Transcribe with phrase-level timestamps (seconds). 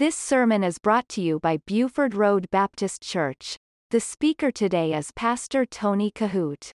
[0.00, 3.58] This sermon is brought to you by Buford Road Baptist Church.
[3.90, 6.72] The speaker today is Pastor Tony Kohout.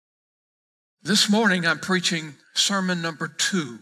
[1.04, 3.78] This morning I'm preaching sermon number two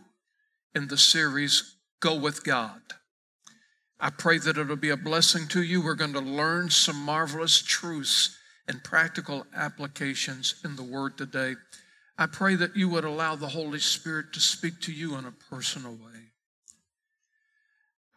[0.76, 2.82] in the series Go with God.
[3.98, 5.82] I pray that it'll be a blessing to you.
[5.82, 8.38] We're going to learn some marvelous truths
[8.68, 11.56] and practical applications in the Word today.
[12.18, 15.32] I pray that you would allow the Holy Spirit to speak to you in a
[15.32, 16.09] personal way.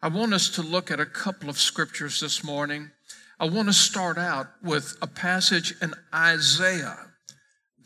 [0.03, 2.91] I want us to look at a couple of scriptures this morning.
[3.39, 6.97] I want to start out with a passage in Isaiah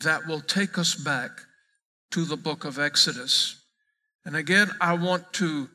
[0.00, 1.30] that will take us back
[2.10, 3.62] to the book of Exodus.
[4.24, 5.70] And again, I want to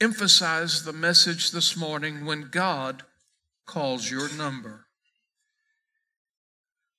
[0.00, 3.02] emphasize the message this morning when God
[3.66, 4.86] calls your number.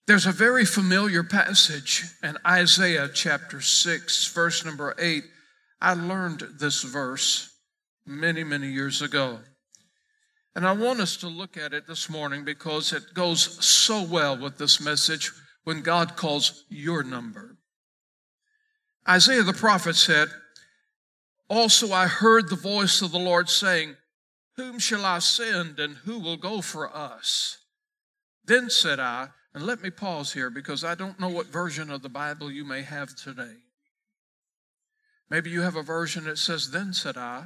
[0.06, 5.24] There's a very familiar passage in Isaiah chapter 6, verse number 8.
[5.82, 7.53] I learned this verse
[8.06, 9.40] many, many years ago.
[10.56, 14.38] And I want us to look at it this morning because it goes so well
[14.38, 15.32] with this message
[15.64, 17.58] when God calls your number.
[19.08, 20.28] Isaiah the prophet said,
[21.50, 23.96] Also I heard the voice of the Lord saying,
[24.56, 27.58] Whom shall I send and who will go for us?
[28.46, 32.02] Then said I, and let me pause here because I don't know what version of
[32.02, 33.56] the Bible you may have today.
[35.30, 37.46] Maybe you have a version that says, Then said I,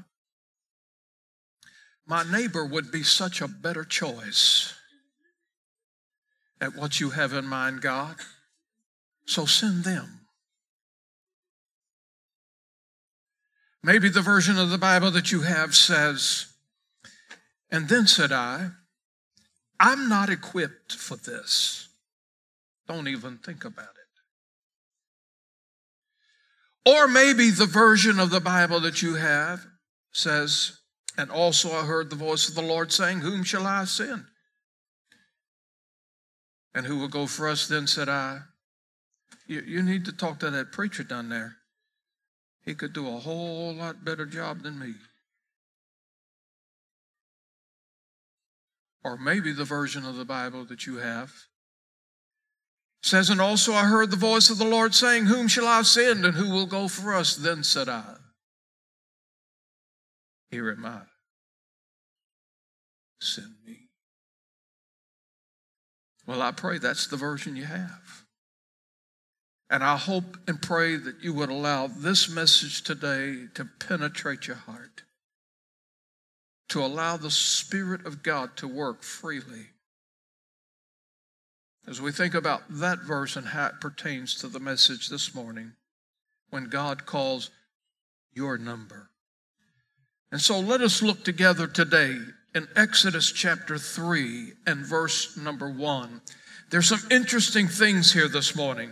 [2.08, 4.74] my neighbor would be such a better choice
[6.62, 8.16] at what you have in mind, God.
[9.26, 10.22] So send them.
[13.84, 16.48] Maybe the version of the Bible that you have says,
[17.70, 18.70] and then said I,
[19.80, 21.90] I'm not equipped for this.
[22.88, 23.90] Don't even think about
[26.86, 26.90] it.
[26.90, 29.66] Or maybe the version of the Bible that you have
[30.12, 30.80] says,
[31.18, 34.26] and also I heard the voice of the Lord saying, Whom shall I send?
[36.76, 37.68] And who will go for us?
[37.68, 38.42] Then said I,
[39.48, 41.58] you, you need to talk to that preacher down there.
[42.64, 44.94] He could do a whole lot better job than me.
[49.04, 51.32] Or maybe the version of the Bible that you have
[53.02, 56.26] says, And also I heard the voice of the Lord saying, Whom shall I send
[56.26, 57.36] and who will go for us?
[57.36, 58.18] Then said I,
[60.50, 61.02] here am I.
[63.20, 63.78] Send me.
[66.26, 68.26] Well, I pray that's the version you have.
[69.70, 74.56] And I hope and pray that you would allow this message today to penetrate your
[74.56, 75.04] heart,
[76.70, 79.68] to allow the Spirit of God to work freely.
[81.86, 85.74] As we think about that verse and how it pertains to the message this morning,
[86.50, 87.50] when God calls
[88.34, 89.10] your number.
[90.32, 92.18] And so let us look together today
[92.54, 96.22] in Exodus chapter 3 and verse number 1.
[96.70, 98.92] There's some interesting things here this morning,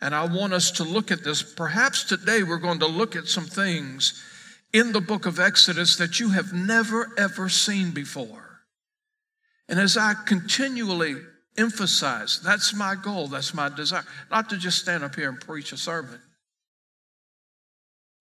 [0.00, 1.42] and I want us to look at this.
[1.42, 4.22] Perhaps today we're going to look at some things
[4.72, 8.60] in the book of Exodus that you have never ever seen before.
[9.68, 11.16] And as I continually
[11.56, 15.72] emphasize, that's my goal, that's my desire, not to just stand up here and preach
[15.72, 16.20] a sermon.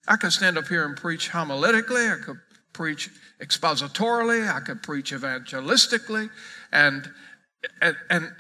[0.08, 2.38] I could stand up here and preach homiletically, I could
[2.78, 3.10] preach
[3.42, 6.30] expositorily, I could preach evangelistically,
[6.72, 7.10] and,
[7.82, 8.32] and, and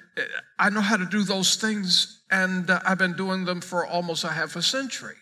[0.59, 4.24] I know how to do those things, and uh, I've been doing them for almost
[4.24, 5.16] a half a century.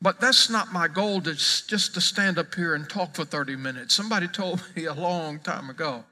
[0.00, 3.56] But that's not my goal to just to stand up here and talk for 30
[3.56, 3.94] minutes.
[3.94, 6.04] Somebody told me a long time ago,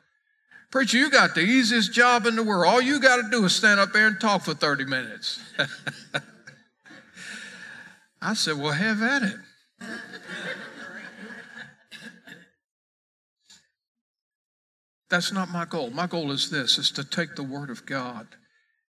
[0.70, 2.66] Preacher, you got the easiest job in the world.
[2.66, 5.40] All you got to do is stand up there and talk for 30 minutes.
[8.20, 9.36] I said, Well, have at it.
[15.08, 15.90] That's not my goal.
[15.90, 18.26] My goal is this is to take the word of God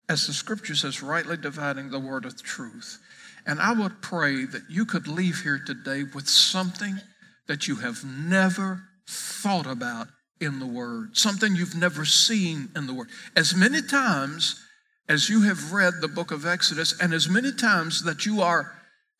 [0.08, 2.98] as the scripture says rightly dividing the word of truth.
[3.46, 7.00] And I would pray that you could leave here today with something
[7.46, 10.08] that you have never thought about
[10.40, 13.08] in the word, something you've never seen in the word.
[13.36, 14.60] As many times
[15.08, 18.72] as you have read the book of Exodus and as many times that you are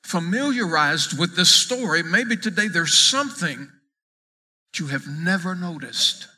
[0.04, 6.28] familiarized with this story, maybe today there's something that you have never noticed.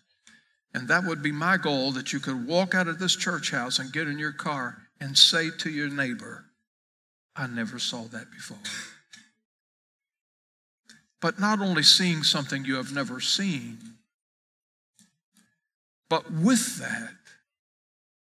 [0.73, 3.79] And that would be my goal that you could walk out of this church house
[3.79, 6.45] and get in your car and say to your neighbor,
[7.35, 8.59] I never saw that before.
[11.21, 13.79] But not only seeing something you have never seen,
[16.09, 17.15] but with that,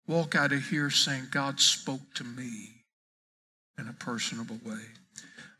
[0.07, 2.73] walk out of here saying, God spoke to me
[4.03, 4.81] personable way.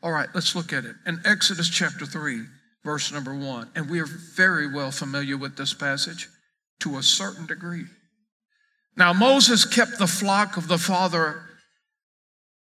[0.02, 0.96] All right, let's look at it.
[1.06, 2.42] In Exodus chapter 3,
[2.84, 3.70] verse number one.
[3.74, 6.28] And we are very well familiar with this passage
[6.80, 7.84] to a certain degree.
[8.96, 11.42] Now, Moses kept the flock of the father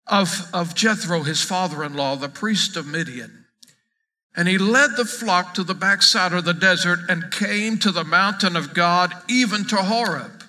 [0.07, 3.45] of, of Jethro, his father in law, the priest of Midian.
[4.35, 8.03] And he led the flock to the backside of the desert and came to the
[8.03, 10.43] mountain of God, even to Horeb.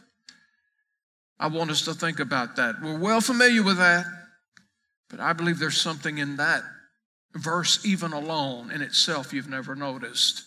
[1.41, 2.77] I want us to think about that.
[2.83, 4.05] We're well familiar with that,
[5.11, 6.63] but I believe there's something in that
[7.35, 10.45] verse, even alone in itself, you've never noticed.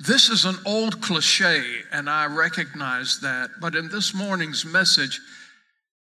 [0.00, 5.20] This is an old cliche, and I recognize that, but in this morning's message,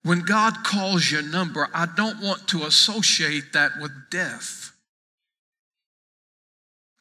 [0.03, 4.71] when God calls your number, I don't want to associate that with death.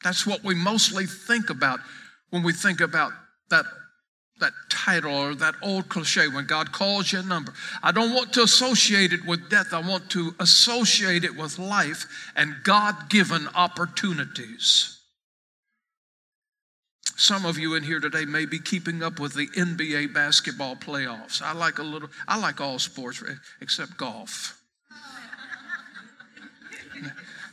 [0.03, 1.79] That's what we mostly think about
[2.29, 3.11] when we think about
[3.49, 3.65] that,
[4.39, 7.53] that title or that old cliche when God calls your number.
[7.81, 9.73] I don't want to associate it with death.
[9.73, 12.05] I want to associate it with life
[12.35, 14.99] and God given opportunities.
[17.15, 21.41] Some of you in here today may be keeping up with the NBA basketball playoffs.
[21.41, 23.23] I like a little, I like all sports
[23.59, 24.53] except golf.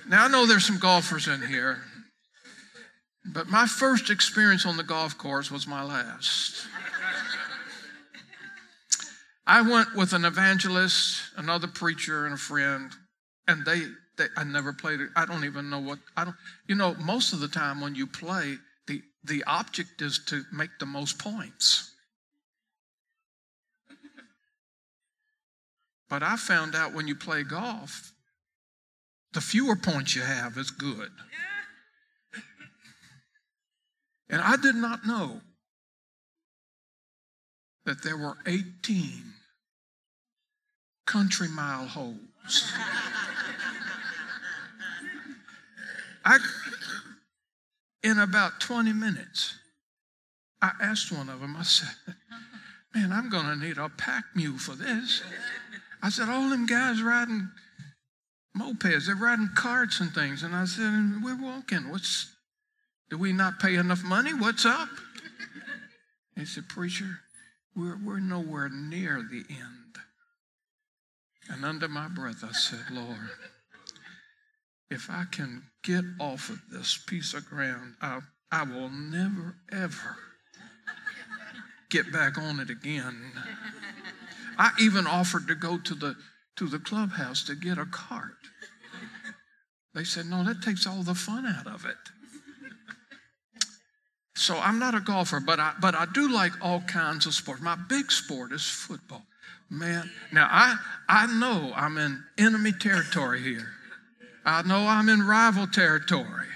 [0.07, 1.79] Now, I know there's some golfers in here.
[3.25, 6.67] But my first experience on the golf course was my last.
[9.47, 12.91] I went with an evangelist, another preacher, and a friend,
[13.47, 13.83] and they,
[14.17, 15.11] they I never played it.
[15.15, 16.37] I don't even know what I don't
[16.67, 18.57] you know, most of the time when you play,
[18.87, 21.91] the, the object is to make the most points.
[26.09, 28.13] But I found out when you play golf,
[29.33, 31.11] the fewer points you have is good.
[34.31, 35.41] And I did not know
[37.85, 39.34] that there were 18
[41.07, 42.19] country mile holes.
[46.25, 46.39] I,
[48.03, 49.57] in about 20 minutes,
[50.63, 51.95] I asked one of them, I said,
[52.95, 55.23] Man, I'm going to need a pack mule for this.
[56.03, 57.51] I said, All them guys riding
[58.57, 60.43] mopeds, they're riding carts and things.
[60.43, 61.91] And I said, We're walking.
[61.91, 62.35] What's
[63.11, 64.33] do we not pay enough money?
[64.33, 64.89] What's up?
[66.37, 67.21] He said, Preacher,
[67.77, 69.99] we're, we're nowhere near the end.
[71.51, 73.31] And under my breath, I said, Lord,
[74.91, 78.21] if I can get off of this piece of ground, I,
[78.51, 80.17] I will never, ever
[81.91, 83.33] get back on it again.
[84.59, 86.17] I even offered to go to the,
[86.57, 88.37] to the clubhouse to get a cart.
[89.95, 91.97] They said, no, that takes all the fun out of it.
[94.37, 97.63] So I'm not a golfer, but I, but I do like all kinds of sports.
[97.63, 99.23] My big sport is football.
[99.71, 100.77] Man, now I,
[101.09, 103.69] I know I'm in enemy territory here.
[104.45, 106.47] I know I'm in rival territory.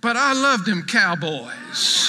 [0.00, 2.08] But I love them cowboys.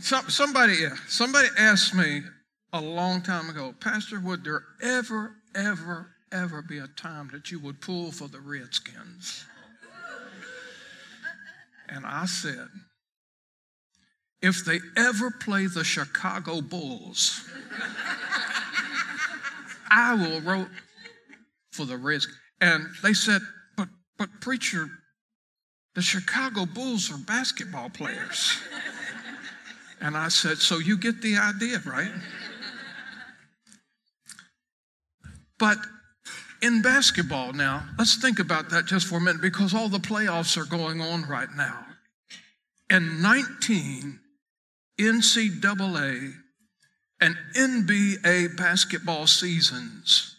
[0.00, 2.22] Some, somebody, somebody asked me
[2.72, 7.58] a long time ago, Pastor, would there ever, ever, ever be a time that you
[7.60, 9.44] would pull for the Redskins?
[11.88, 12.68] And I said,
[14.40, 17.44] if they ever play the Chicago Bulls,
[19.90, 20.68] I will vote
[21.72, 22.38] for the Redskins.
[22.60, 23.40] And they said,
[23.76, 24.88] but, but preacher,
[25.94, 28.58] the Chicago Bulls are basketball players.
[30.00, 32.12] And I said, so you get the idea, right?
[35.58, 35.78] But
[36.62, 40.56] in basketball now, let's think about that just for a minute because all the playoffs
[40.56, 41.84] are going on right now.
[42.90, 44.20] In 19
[45.00, 46.34] NCAA
[47.20, 50.36] and NBA basketball seasons,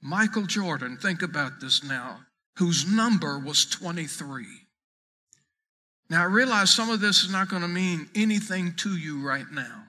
[0.00, 2.20] Michael Jordan, think about this now,
[2.56, 4.44] whose number was 23.
[6.10, 9.50] Now, I realize some of this is not going to mean anything to you right
[9.52, 9.84] now.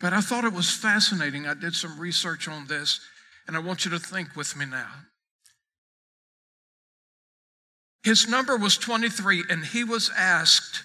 [0.00, 1.46] But I thought it was fascinating.
[1.46, 3.00] I did some research on this
[3.46, 4.90] and I want you to think with me now.
[8.04, 10.84] His number was 23, and he was asked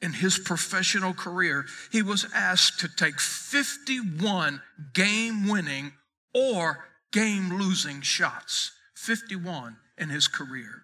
[0.00, 4.62] in his professional career, he was asked to take 51
[4.94, 5.92] game winning
[6.34, 8.72] or game losing shots.
[8.94, 10.82] 51 in his career.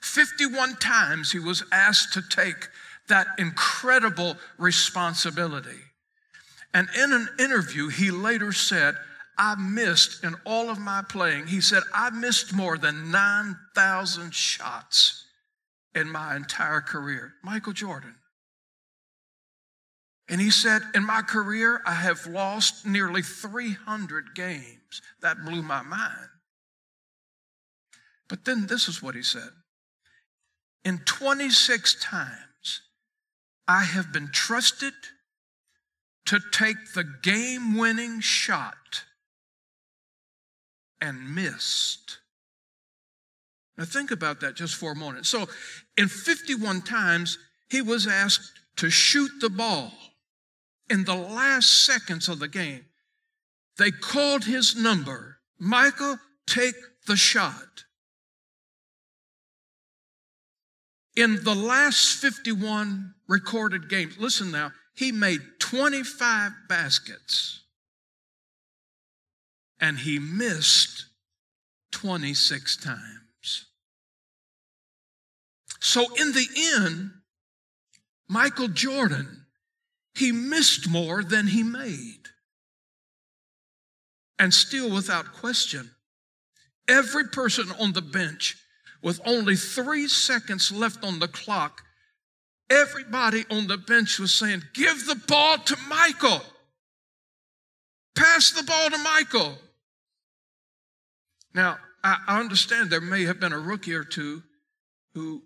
[0.00, 2.68] 51 times he was asked to take
[3.08, 5.78] that incredible responsibility.
[6.72, 8.94] And in an interview, he later said,
[9.36, 15.19] I missed in all of my playing, he said, I missed more than 9,000 shots
[15.94, 17.34] in my entire career.
[17.42, 18.14] Michael Jordan.
[20.28, 25.02] And he said, In my career, I have lost nearly 300 games.
[25.22, 26.28] That blew my mind.
[28.28, 29.50] But then this is what he said
[30.84, 32.82] In 26 times,
[33.66, 34.94] I have been trusted
[36.26, 39.04] to take the game winning shot
[41.00, 42.18] and missed.
[43.80, 45.24] Now, think about that just for a moment.
[45.24, 45.48] So,
[45.96, 47.38] in 51 times,
[47.70, 49.90] he was asked to shoot the ball
[50.90, 52.84] in the last seconds of the game.
[53.78, 56.74] They called his number Michael, take
[57.06, 57.84] the shot.
[61.16, 67.60] In the last 51 recorded games, listen now, he made 25 baskets
[69.80, 71.06] and he missed
[71.92, 73.19] 26 times.
[75.80, 76.46] So in the
[76.76, 77.10] end,
[78.28, 79.46] Michael Jordan,
[80.14, 82.20] he missed more than he made.
[84.38, 85.90] And still, without question,
[86.88, 88.56] every person on the bench
[89.02, 91.82] with only three seconds left on the clock,
[92.70, 96.40] everybody on the bench was saying, Give the ball to Michael.
[98.14, 99.58] Pass the ball to Michael.
[101.54, 104.42] Now, I understand there may have been a rookie or two
[105.14, 105.42] who,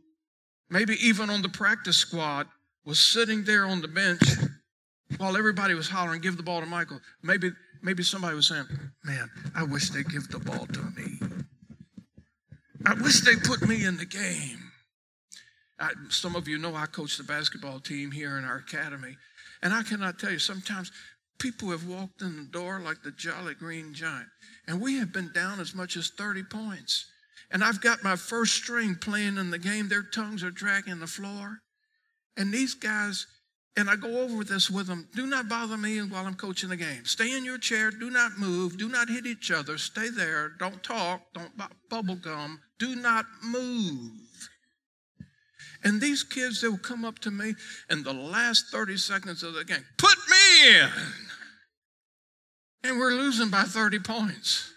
[0.74, 2.48] maybe even on the practice squad,
[2.84, 4.20] was sitting there on the bench
[5.18, 7.00] while everybody was hollering, Give the ball to Michael.
[7.22, 7.50] Maybe,
[7.80, 8.66] maybe somebody was saying,
[9.04, 11.18] Man, I wish they'd give the ball to me.
[12.84, 14.72] I wish they put me in the game.
[15.78, 19.16] I, some of you know I coach the basketball team here in our academy.
[19.62, 20.92] And I cannot tell you, sometimes
[21.38, 24.28] people have walked in the door like the Jolly Green Giant,
[24.66, 27.06] and we have been down as much as 30 points.
[27.50, 29.88] And I've got my first string playing in the game.
[29.88, 31.60] Their tongues are dragging the floor.
[32.36, 33.26] And these guys,
[33.76, 36.76] and I go over this with them do not bother me while I'm coaching the
[36.76, 37.04] game.
[37.04, 37.90] Stay in your chair.
[37.90, 38.78] Do not move.
[38.78, 39.78] Do not hit each other.
[39.78, 40.50] Stay there.
[40.58, 41.22] Don't talk.
[41.34, 41.52] Don't
[41.90, 42.60] bubble gum.
[42.78, 44.10] Do not move.
[45.84, 47.54] And these kids, they will come up to me
[47.90, 50.90] in the last 30 seconds of the game, put me in.
[52.84, 54.73] And we're losing by 30 points.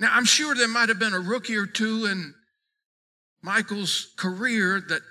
[0.00, 2.34] Now, I'm sure there might have been a rookie or two in
[3.42, 5.02] Michael's career that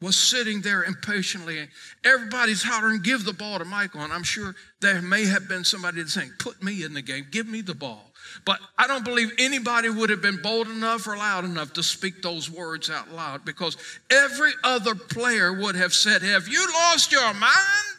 [0.00, 1.68] was sitting there impatiently.
[2.04, 4.02] Everybody's hollering, give the ball to Michael.
[4.02, 7.48] And I'm sure there may have been somebody saying, put me in the game, give
[7.48, 8.12] me the ball.
[8.44, 12.22] But I don't believe anybody would have been bold enough or loud enough to speak
[12.22, 13.76] those words out loud because
[14.10, 17.98] every other player would have said, Have you lost your mind?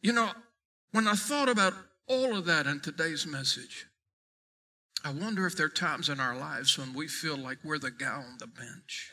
[0.00, 0.30] You know,
[0.92, 1.74] when I thought about
[2.08, 3.86] all of that in today's message,
[5.04, 7.90] I wonder if there are times in our lives when we feel like we're the
[7.90, 9.10] guy on the bench.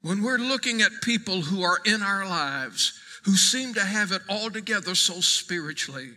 [0.00, 2.92] When we're looking at people who are in our lives
[3.24, 6.10] who seem to have it all together so spiritually,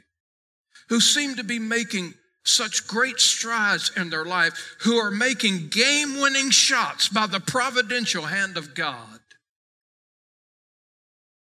[0.90, 2.14] who seem to be making
[2.44, 8.24] such great strides in their life, who are making game winning shots by the providential
[8.24, 9.20] hand of God.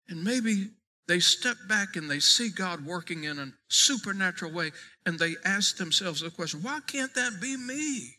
[0.10, 0.70] And maybe
[1.08, 4.72] they step back and they see God working in a supernatural way
[5.06, 8.14] and they ask themselves the question why can't that be me?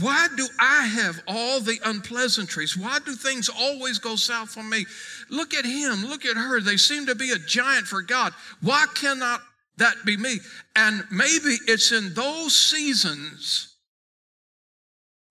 [0.00, 2.76] Why do I have all the unpleasantries?
[2.76, 4.84] Why do things always go south for me?
[5.30, 6.60] Look at him, look at her.
[6.60, 8.34] They seem to be a giant for God.
[8.60, 9.40] Why cannot
[9.78, 10.40] that be me?
[10.76, 13.76] And maybe it's in those seasons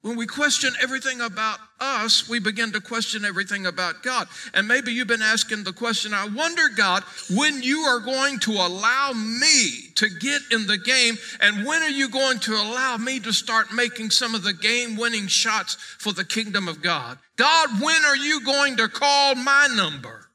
[0.07, 4.29] when we question everything about us, we begin to question everything about God.
[4.53, 8.53] And maybe you've been asking the question I wonder, God, when you are going to
[8.53, 13.19] allow me to get in the game, and when are you going to allow me
[13.19, 17.19] to start making some of the game winning shots for the kingdom of God?
[17.35, 20.29] God, when are you going to call my number?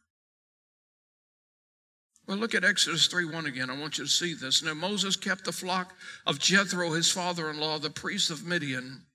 [2.29, 3.71] Well, look at Exodus 3 1 again.
[3.71, 4.63] I want you to see this.
[4.63, 5.95] Now, Moses kept the flock
[6.27, 9.07] of Jethro, his father in law, the priest of Midian.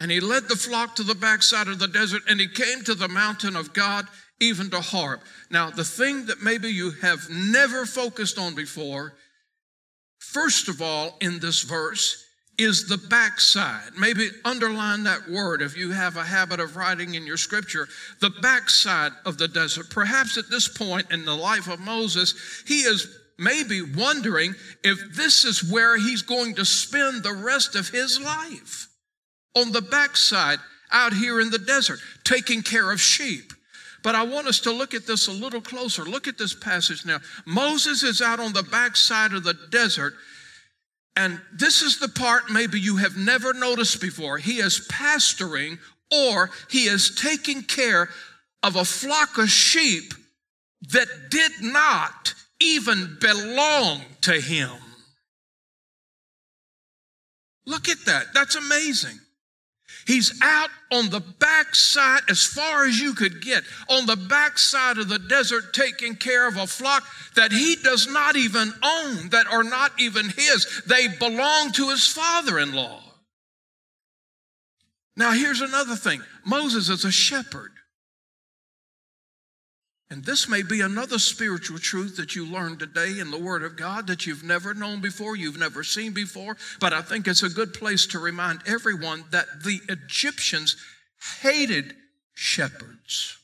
[0.00, 2.94] And he led the flock to the backside of the desert, and he came to
[2.94, 4.06] the mountain of God,
[4.40, 5.20] even to Horeb.
[5.50, 9.12] Now, the thing that maybe you have never focused on before,
[10.18, 12.24] first of all, in this verse,
[12.56, 13.90] is the backside.
[13.98, 17.86] Maybe underline that word if you have a habit of writing in your scripture.
[18.20, 19.90] The backside of the desert.
[19.90, 22.34] Perhaps at this point in the life of Moses,
[22.66, 27.88] he is maybe wondering if this is where he's going to spend the rest of
[27.88, 28.89] his life
[29.56, 30.58] on the backside
[30.92, 33.52] out here in the desert, taking care of sheep.
[34.02, 36.04] But I want us to look at this a little closer.
[36.04, 37.18] Look at this passage now.
[37.46, 40.14] Moses is out on the backside of the desert,
[41.16, 44.38] and this is the part maybe you have never noticed before.
[44.38, 45.78] He is pastoring
[46.10, 48.08] or he is taking care
[48.62, 50.14] of a flock of sheep
[50.92, 54.70] that did not even belong to him.
[57.66, 58.32] Look at that.
[58.34, 59.18] That's amazing.
[60.06, 65.08] He's out on the backside, as far as you could get, on the backside of
[65.08, 69.62] the desert, taking care of a flock that he does not even own, that are
[69.62, 70.82] not even his.
[70.86, 73.02] They belong to his father in law.
[75.16, 77.72] Now, here's another thing Moses is a shepherd.
[80.10, 83.76] And this may be another spiritual truth that you learned today in the Word of
[83.76, 87.48] God that you've never known before, you've never seen before, but I think it's a
[87.48, 90.76] good place to remind everyone that the Egyptians
[91.42, 91.94] hated
[92.34, 93.38] shepherds.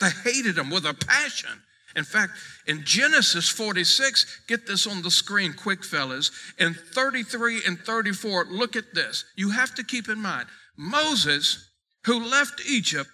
[0.00, 1.62] They hated them with a passion.
[1.94, 2.32] In fact,
[2.66, 6.32] in Genesis 46, get this on the screen quick, fellas.
[6.58, 9.24] In 33 and 34, look at this.
[9.36, 11.68] You have to keep in mind Moses,
[12.06, 13.10] who left Egypt,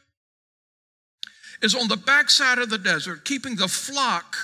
[1.63, 4.37] is on the backside of the desert keeping the flock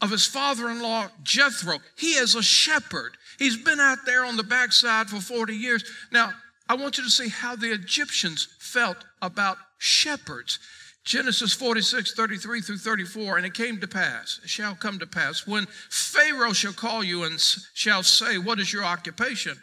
[0.00, 1.78] of his father in law, Jethro.
[1.96, 3.16] He is a shepherd.
[3.38, 5.84] He's been out there on the backside for 40 years.
[6.10, 6.32] Now,
[6.68, 10.58] I want you to see how the Egyptians felt about shepherds.
[11.04, 15.46] Genesis 46, 33 through 34, and it came to pass, it shall come to pass,
[15.46, 17.40] when Pharaoh shall call you and
[17.74, 19.60] shall say, What is your occupation?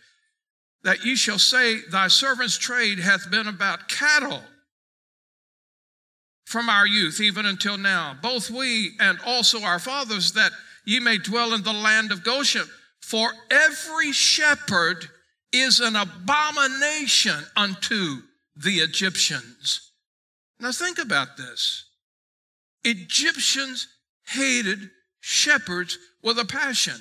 [0.83, 4.43] That ye shall say, Thy servant's trade hath been about cattle
[6.49, 10.51] from our youth even until now, both we and also our fathers, that
[10.83, 12.65] ye may dwell in the land of Goshen.
[13.03, 15.05] For every shepherd
[15.53, 18.23] is an abomination unto
[18.55, 19.91] the Egyptians.
[20.59, 21.85] Now think about this.
[22.83, 23.87] Egyptians
[24.25, 24.89] hated
[25.19, 26.95] shepherds with a passion.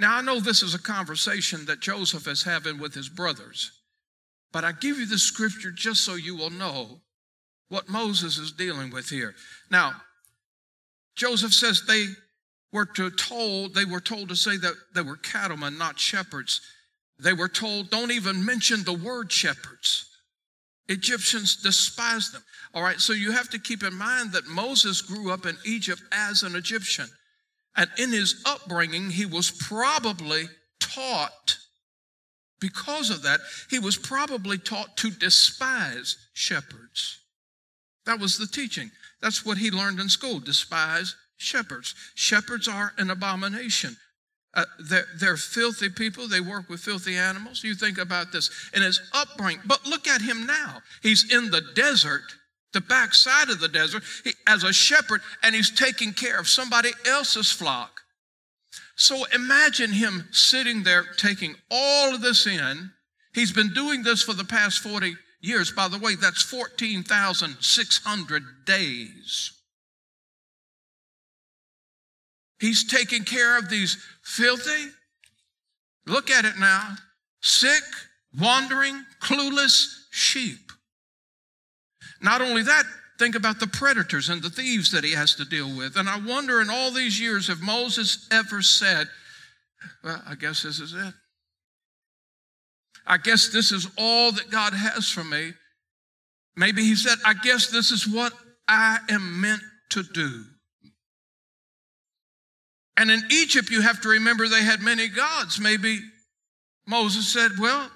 [0.00, 3.70] Now I know this is a conversation that Joseph is having with his brothers,
[4.50, 7.02] but I give you the scripture just so you will know
[7.68, 9.34] what Moses is dealing with here.
[9.70, 9.92] Now,
[11.16, 12.06] Joseph says they
[12.72, 16.60] were to told, they were told to say that they were cattlemen, not shepherds.
[17.18, 20.08] They were told, don't even mention the word shepherds.
[20.88, 22.42] Egyptians despised them.
[22.72, 26.00] All right, so you have to keep in mind that Moses grew up in Egypt
[26.12, 27.08] as an Egyptian.
[27.76, 30.44] And in his upbringing, he was probably
[30.80, 31.56] taught,
[32.60, 33.40] because of that,
[33.70, 37.18] he was probably taught to despise shepherds.
[38.08, 38.90] That was the teaching.
[39.20, 40.40] That's what he learned in school.
[40.40, 41.94] Despise shepherds.
[42.14, 43.98] Shepherds are an abomination.
[44.54, 46.26] Uh, they're, they're, filthy people.
[46.26, 47.62] They work with filthy animals.
[47.62, 49.60] You think about this in his upbringing.
[49.66, 50.80] But look at him now.
[51.02, 52.22] He's in the desert,
[52.72, 56.92] the backside of the desert, he, as a shepherd, and he's taking care of somebody
[57.06, 58.00] else's flock.
[58.96, 62.90] So imagine him sitting there taking all of this in.
[63.34, 65.72] He's been doing this for the past 40 years.
[65.72, 69.52] By the way, that's 14,600 days.
[72.60, 74.90] He's taking care of these filthy,
[76.06, 76.96] look at it now,
[77.40, 77.84] sick,
[78.38, 80.72] wandering, clueless sheep.
[82.20, 82.84] Not only that,
[83.18, 85.96] think about the predators and the thieves that he has to deal with.
[85.96, 89.06] And I wonder in all these years if Moses ever said,
[90.02, 91.14] Well, I guess this is it.
[93.08, 95.54] I guess this is all that God has for me.
[96.56, 98.34] Maybe he said, I guess this is what
[98.68, 100.44] I am meant to do.
[102.98, 105.58] And in Egypt, you have to remember they had many gods.
[105.58, 106.00] Maybe
[106.86, 107.90] Moses said, Well,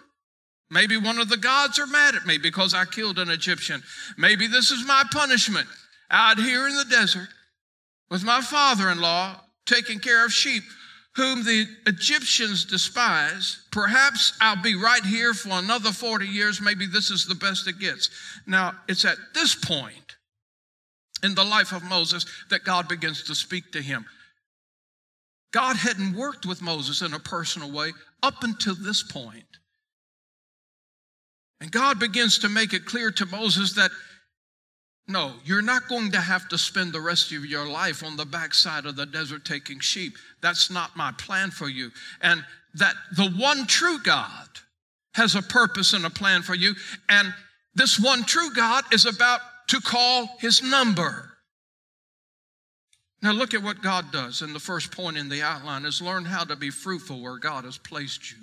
[0.70, 3.82] maybe one of the gods are mad at me because I killed an Egyptian.
[4.16, 5.66] Maybe this is my punishment
[6.10, 7.28] out here in the desert
[8.10, 10.62] with my father in law taking care of sheep
[11.14, 13.62] whom the Egyptians despise.
[13.70, 16.60] Perhaps I'll be right here for another 40 years.
[16.60, 18.08] Maybe this is the best it gets.
[18.46, 20.16] Now, it's at this point
[21.22, 24.06] in the life of Moses that God begins to speak to him.
[25.52, 29.44] God hadn't worked with Moses in a personal way up until this point.
[31.60, 33.90] And God begins to make it clear to Moses that
[35.08, 38.24] no, you're not going to have to spend the rest of your life on the
[38.24, 40.14] backside of the desert taking sheep.
[40.40, 41.90] That's not my plan for you.
[42.20, 44.48] And that the one true God
[45.14, 46.74] has a purpose and a plan for you.
[47.08, 47.34] And
[47.74, 51.32] this one true God is about to call his number.
[53.22, 54.42] Now look at what God does.
[54.42, 57.64] And the first point in the outline is learn how to be fruitful where God
[57.64, 58.38] has placed you.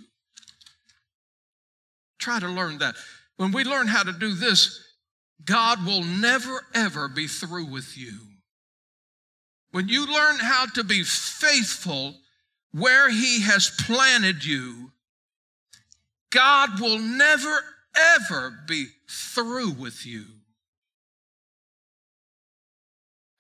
[2.17, 2.95] Try to learn that.
[3.37, 4.88] When we learn how to do this,
[5.45, 8.19] God will never, ever be through with you.
[9.71, 12.15] When you learn how to be faithful
[12.71, 14.91] where He has planted you,
[16.31, 17.63] God will never,
[17.95, 20.25] ever be through with you.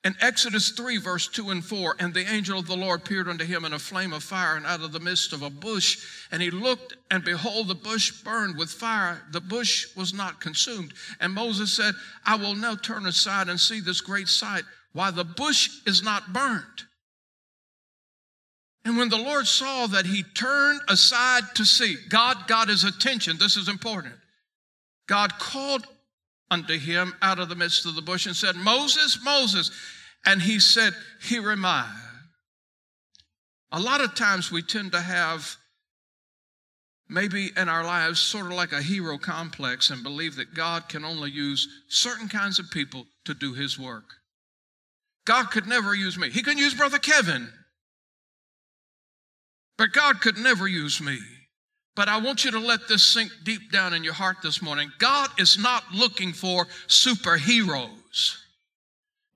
[0.09, 3.45] In Exodus 3, verse 2 and 4, and the angel of the Lord appeared unto
[3.45, 6.03] him in a flame of fire and out of the midst of a bush.
[6.31, 9.21] And he looked, and behold, the bush burned with fire.
[9.31, 10.95] The bush was not consumed.
[11.19, 11.93] And Moses said,
[12.25, 16.33] I will now turn aside and see this great sight, why the bush is not
[16.33, 16.85] burnt.
[18.83, 23.37] And when the Lord saw that he turned aside to see, God got his attention.
[23.37, 24.15] This is important.
[25.07, 25.85] God called
[26.49, 29.69] unto him out of the midst of the bush and said, Moses, Moses.
[30.25, 31.89] And he said, Here am I.
[33.71, 35.55] A lot of times we tend to have
[37.07, 41.03] maybe in our lives sort of like a hero complex and believe that God can
[41.03, 44.05] only use certain kinds of people to do his work.
[45.25, 46.29] God could never use me.
[46.29, 47.49] He can use Brother Kevin,
[49.77, 51.19] but God could never use me.
[51.95, 54.91] But I want you to let this sink deep down in your heart this morning.
[54.99, 58.37] God is not looking for superheroes.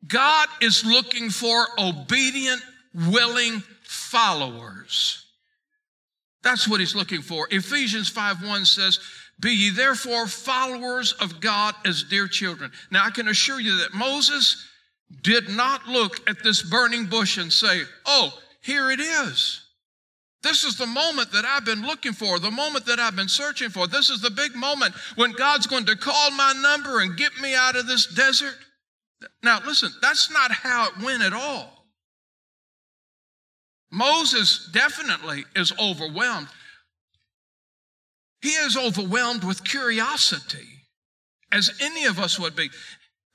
[0.07, 2.61] God is looking for obedient,
[2.93, 5.25] willing followers.
[6.43, 7.47] That's what he's looking for.
[7.51, 8.99] Ephesians 5 1 says,
[9.39, 12.71] Be ye therefore followers of God as dear children.
[12.91, 14.67] Now I can assure you that Moses
[15.21, 19.61] did not look at this burning bush and say, Oh, here it is.
[20.41, 23.69] This is the moment that I've been looking for, the moment that I've been searching
[23.69, 23.87] for.
[23.87, 27.55] This is the big moment when God's going to call my number and get me
[27.55, 28.55] out of this desert.
[29.41, 31.85] Now, listen, that's not how it went at all.
[33.91, 36.47] Moses definitely is overwhelmed.
[38.41, 40.67] He is overwhelmed with curiosity,
[41.51, 42.69] as any of us would be.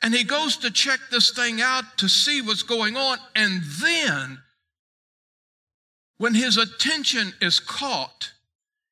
[0.02, 3.18] And he goes to check this thing out to see what's going on.
[3.34, 4.38] And then
[6.18, 8.32] when his attention is caught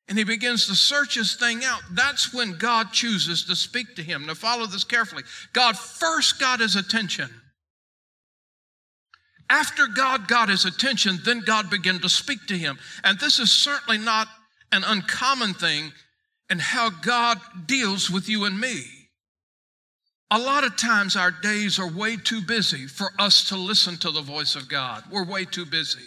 [0.07, 4.03] and he begins to search his thing out, that's when God chooses to speak to
[4.03, 4.25] him.
[4.25, 5.23] Now, follow this carefully.
[5.53, 7.29] God first got his attention.
[9.49, 12.77] After God got his attention, then God began to speak to him.
[13.03, 14.27] And this is certainly not
[14.71, 15.91] an uncommon thing
[16.49, 18.83] in how God deals with you and me.
[20.31, 24.11] A lot of times our days are way too busy for us to listen to
[24.11, 25.03] the voice of God.
[25.09, 26.03] We're way too busy.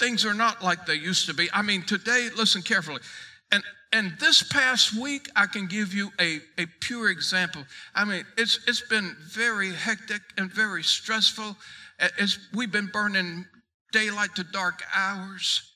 [0.00, 1.50] Things are not like they used to be.
[1.52, 3.02] I mean, today, listen carefully.
[3.52, 7.64] And and this past week, I can give you a, a pure example.
[7.94, 11.54] I mean, it's it's been very hectic and very stressful.
[12.18, 13.44] It's, we've been burning
[13.92, 15.69] daylight to dark hours.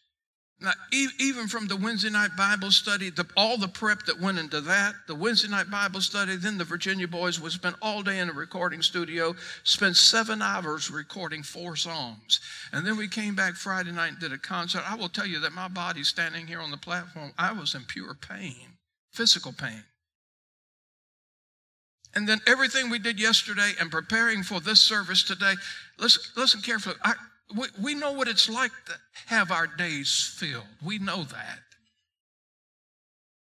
[0.65, 0.73] Now,
[1.21, 4.95] even from the Wednesday night Bible study, the, all the prep that went into that,
[5.07, 8.33] the Wednesday night Bible study, then the Virginia boys would spend all day in a
[8.33, 12.41] recording studio, spend seven hours recording four songs.
[12.73, 14.91] And then we came back Friday night and did a concert.
[14.91, 17.83] I will tell you that my body standing here on the platform, I was in
[17.85, 18.79] pure pain,
[19.13, 19.85] physical pain.
[22.15, 25.55] And then everything we did yesterday and preparing for this service today,
[25.99, 26.97] listen, listen carefully.
[27.05, 27.15] I,
[27.57, 28.93] we, we know what it's like to
[29.27, 30.65] have our days filled.
[30.85, 31.59] We know that.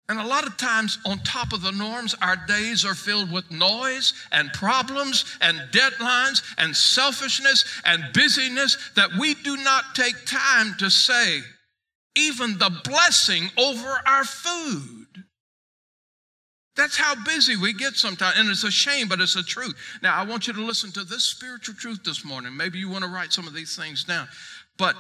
[0.10, 3.52] And a lot of times, on top of the norms, our days are filled with
[3.52, 10.76] noise and problems and deadlines and selfishness and busyness that we do not take time
[10.80, 11.42] to say,
[12.16, 15.07] even the blessing over our food.
[16.78, 18.38] That's how busy we get sometimes.
[18.38, 19.76] And it's a shame, but it's a truth.
[20.04, 22.56] Now, I want you to listen to this spiritual truth this morning.
[22.56, 24.28] Maybe you want to write some of these things down.
[24.78, 24.96] But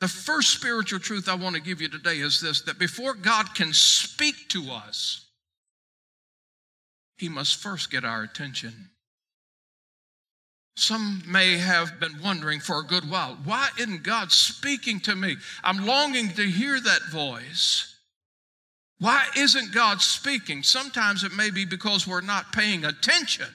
[0.00, 3.54] the first spiritual truth I want to give you today is this that before God
[3.54, 5.24] can speak to us,
[7.16, 8.90] He must first get our attention.
[10.74, 15.36] Some may have been wondering for a good while why isn't God speaking to me?
[15.64, 17.91] I'm longing to hear that voice.
[19.02, 20.62] Why isn't God speaking?
[20.62, 23.48] Sometimes it may be because we're not paying attention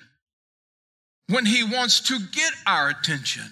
[1.29, 3.49] when He wants to get our attention.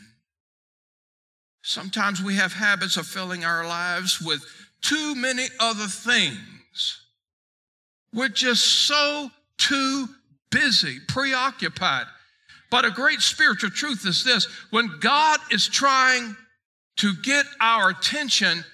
[1.62, 4.44] Sometimes we have habits of filling our lives with
[4.82, 7.00] too many other things.
[8.14, 10.10] We're just so too
[10.52, 12.08] busy, preoccupied.
[12.72, 16.36] But a great spiritual truth is this when God is trying
[16.98, 18.66] to get our attention,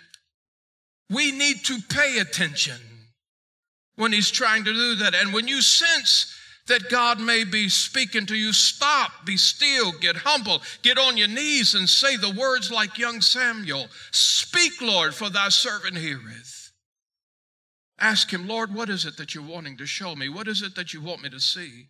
[1.11, 2.77] we need to pay attention
[4.01, 5.13] when he's trying to do that.
[5.13, 6.35] And when you sense
[6.65, 11.27] that God may be speaking to you, stop, be still, get humble, get on your
[11.27, 16.71] knees and say the words like young Samuel Speak, Lord, for thy servant heareth.
[17.99, 20.29] Ask him, Lord, what is it that you're wanting to show me?
[20.29, 21.89] What is it that you want me to see?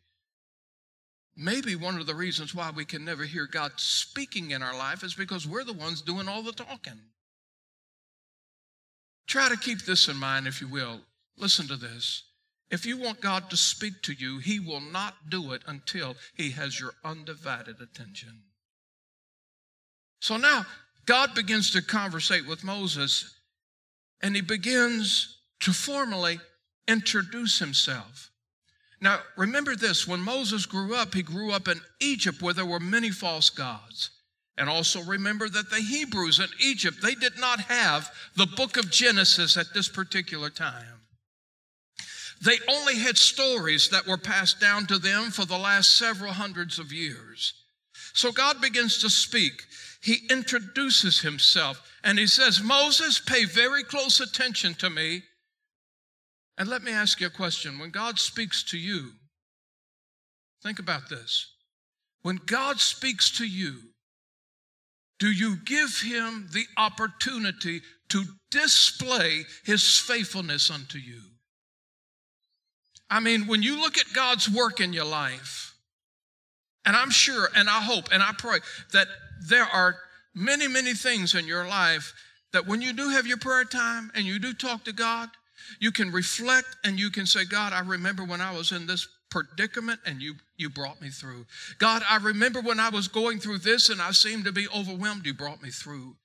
[1.37, 5.01] Maybe one of the reasons why we can never hear God speaking in our life
[5.05, 6.99] is because we're the ones doing all the talking.
[9.27, 10.99] Try to keep this in mind, if you will.
[11.37, 12.23] Listen to this.
[12.69, 16.51] If you want God to speak to you, He will not do it until He
[16.51, 18.43] has your undivided attention.
[20.19, 20.65] So now
[21.05, 23.41] God begins to conversate with Moses
[24.21, 26.39] and he begins to formally
[26.87, 28.29] introduce himself.
[29.01, 32.79] Now, remember this when Moses grew up, he grew up in Egypt where there were
[32.79, 34.11] many false gods.
[34.57, 38.91] And also remember that the Hebrews in Egypt, they did not have the book of
[38.91, 41.00] Genesis at this particular time.
[42.43, 46.79] They only had stories that were passed down to them for the last several hundreds
[46.79, 47.53] of years.
[48.13, 49.53] So God begins to speak.
[50.01, 55.21] He introduces himself and he says, Moses, pay very close attention to me.
[56.57, 57.79] And let me ask you a question.
[57.79, 59.11] When God speaks to you,
[60.63, 61.47] think about this.
[62.23, 63.77] When God speaks to you,
[65.19, 71.21] do you give him the opportunity to display his faithfulness unto you?
[73.11, 75.75] I mean, when you look at God's work in your life,
[76.85, 78.59] and I'm sure and I hope and I pray
[78.93, 79.07] that
[79.47, 79.97] there are
[80.33, 82.13] many, many things in your life
[82.53, 85.29] that when you do have your prayer time and you do talk to God,
[85.79, 89.07] you can reflect and you can say, God, I remember when I was in this
[89.29, 91.45] predicament and you you brought me through.
[91.79, 95.25] God, I remember when I was going through this and I seemed to be overwhelmed,
[95.25, 96.15] you brought me through.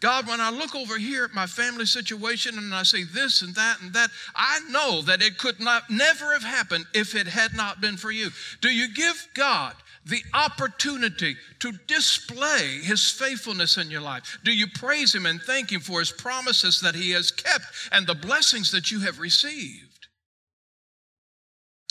[0.00, 3.54] God, when I look over here at my family situation and I see this and
[3.54, 7.54] that and that, I know that it could not never have happened if it had
[7.54, 8.30] not been for you.
[8.60, 9.74] Do you give God
[10.04, 14.38] the opportunity to display his faithfulness in your life?
[14.44, 18.06] Do you praise him and thank him for his promises that he has kept and
[18.06, 20.06] the blessings that you have received?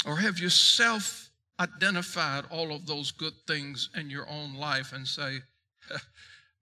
[0.06, 5.08] Or have you self identified all of those good things in your own life and
[5.08, 5.40] say,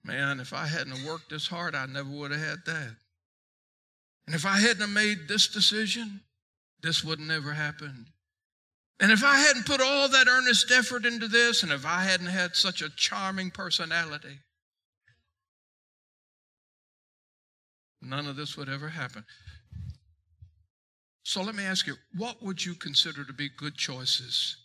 [0.04, 2.96] man, if I hadn't worked this hard, I never would have had that.
[4.26, 6.22] And if I hadn't made this decision,
[6.82, 8.08] this would never happened.
[9.00, 12.28] And if I hadn't put all that earnest effort into this, and if I hadn't
[12.28, 14.40] had such a charming personality,
[18.02, 19.26] none of this would ever happen.
[21.24, 24.58] So let me ask you, what would you consider to be good choices?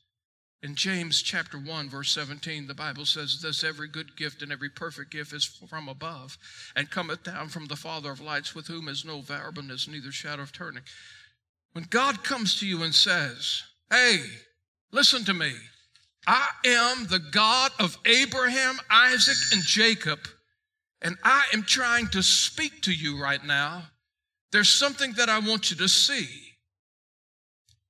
[0.61, 4.68] In James chapter 1, verse 17, the Bible says, This every good gift and every
[4.68, 6.37] perfect gift is from above,
[6.75, 10.42] and cometh down from the Father of lights, with whom is no variableness, neither shadow
[10.42, 10.83] of turning.
[11.73, 14.18] When God comes to you and says, Hey,
[14.90, 15.53] listen to me.
[16.27, 20.18] I am the God of Abraham, Isaac, and Jacob,
[21.01, 23.85] and I am trying to speak to you right now.
[24.51, 26.29] There's something that I want you to see.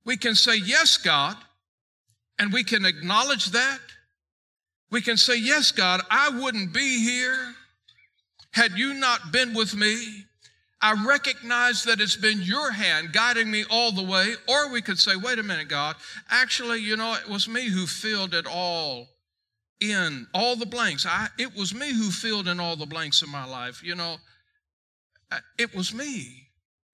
[0.05, 1.35] We can say, Yes, God,
[2.39, 3.79] and we can acknowledge that.
[4.89, 7.53] We can say, Yes, God, I wouldn't be here
[8.51, 10.25] had you not been with me.
[10.81, 14.33] I recognize that it's been your hand guiding me all the way.
[14.47, 15.97] Or we could say, wait a minute, God,
[16.29, 19.09] actually, you know, it was me who filled it all
[19.81, 21.05] in, all the blanks.
[21.05, 23.83] I, it was me who filled in all the blanks in my life.
[23.83, 24.17] You know,
[25.31, 26.47] uh, it was me,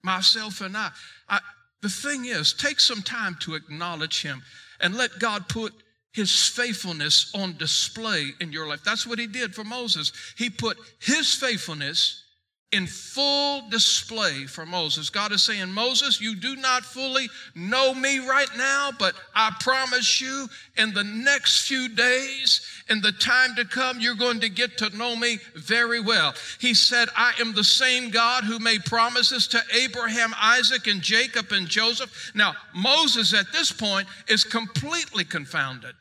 [0.04, 0.90] myself, and I.
[1.30, 1.40] I
[1.82, 4.42] the thing is, take some time to acknowledge Him
[4.80, 5.74] and let God put
[6.12, 8.84] his faithfulness on display in your life.
[8.84, 10.12] That's what he did for Moses.
[10.38, 12.25] He put his faithfulness
[12.72, 15.10] in full display for Moses.
[15.10, 20.20] God is saying, Moses, you do not fully know me right now, but I promise
[20.20, 20.48] you
[20.78, 24.90] in the next few days, in the time to come, you're going to get to
[24.98, 26.34] know me very well.
[26.60, 31.52] He said, I am the same God who made promises to Abraham, Isaac, and Jacob
[31.52, 32.32] and Joseph.
[32.36, 35.96] Now, Moses at this point is completely confounded.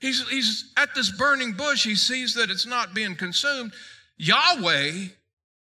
[0.00, 1.84] He's, he's at this burning bush.
[1.84, 3.72] He sees that it's not being consumed.
[4.16, 5.08] Yahweh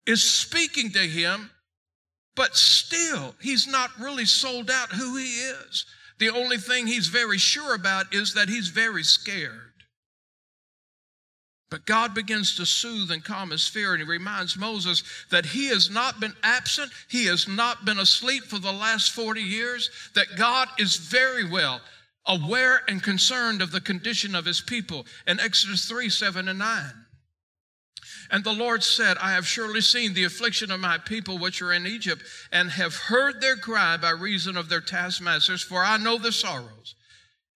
[0.08, 1.50] is speaking to him,
[2.34, 5.84] but still, he's not really sold out who he is.
[6.18, 9.52] The only thing he's very sure about is that he's very scared.
[11.70, 15.66] But God begins to soothe and calm his fear, and he reminds Moses that he
[15.66, 20.38] has not been absent, he has not been asleep for the last 40 years, that
[20.38, 21.82] God is very well
[22.24, 26.92] aware and concerned of the condition of his people in Exodus 3 7 and 9.
[28.30, 31.72] And the Lord said, I have surely seen the affliction of my people which are
[31.72, 36.18] in Egypt, and have heard their cry by reason of their taskmasters, for I know
[36.18, 36.94] their sorrows.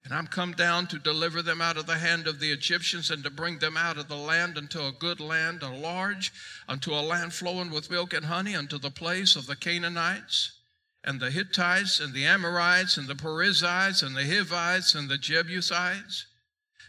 [0.04, 3.22] And I'm come down to deliver them out of the hand of the Egyptians and
[3.22, 6.32] to bring them out of the land unto a good land, a large,
[6.68, 10.58] unto a land flowing with milk and honey, unto the place of the Canaanites
[11.04, 16.26] and the Hittites and the Amorites and the Perizzites and the Hivites and the Jebusites.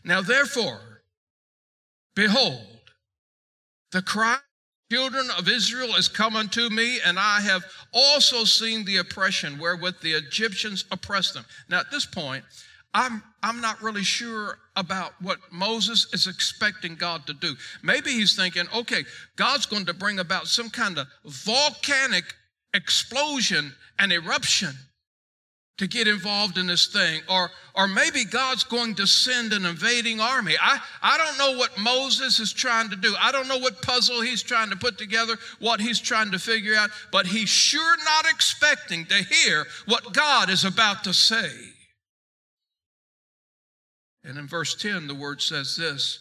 [0.04, 1.04] Now therefore,
[2.16, 2.73] behold,
[3.94, 4.38] the cry
[4.92, 10.02] children of Israel is come unto me, and I have also seen the oppression wherewith
[10.02, 11.46] the Egyptians oppressed them.
[11.70, 12.44] Now, at this point,
[12.94, 17.56] I'm, I'm not really sure about what Moses is expecting God to do.
[17.82, 19.04] Maybe he's thinking, okay,
[19.36, 22.26] God's going to bring about some kind of volcanic
[22.74, 24.76] explosion and eruption
[25.78, 27.22] to get involved in this thing.
[27.28, 30.56] Or, or maybe God's going to send an invading army.
[30.62, 33.16] I, I don't know what Moses is trying to do.
[33.20, 36.76] I don't know what puzzle he's trying to put together, what he's trying to figure
[36.76, 41.50] out, but he's sure not expecting to hear what God is about to say.
[44.24, 46.20] And in verse 10, the word says this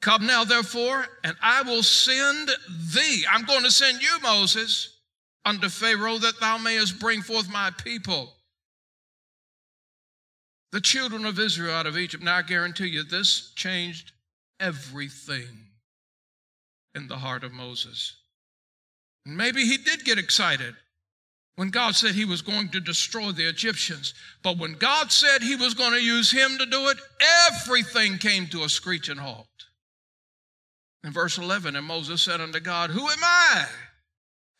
[0.00, 2.48] Come now, therefore, and I will send
[2.94, 3.24] thee.
[3.30, 4.99] I'm going to send you, Moses
[5.44, 8.32] unto Pharaoh that thou mayest bring forth my people,
[10.72, 12.22] the children of Israel out of Egypt.
[12.22, 14.12] Now I guarantee you, this changed
[14.58, 15.66] everything
[16.94, 18.16] in the heart of Moses.
[19.26, 20.74] And maybe he did get excited
[21.56, 24.14] when God said he was going to destroy the Egyptians.
[24.42, 26.98] But when God said he was going to use him to do it,
[27.48, 29.46] everything came to a screeching halt.
[31.04, 33.66] In verse 11, and Moses said unto God, Who am I?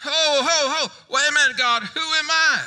[0.02, 0.92] Ho, ho, ho.
[1.10, 1.82] Wait a minute, God.
[1.82, 2.62] Who am I?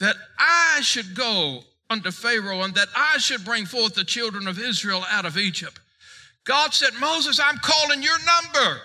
[0.00, 4.58] That I should go unto Pharaoh and that I should bring forth the children of
[4.58, 5.78] Israel out of Egypt.
[6.44, 8.80] God said, Moses, I'm calling your number.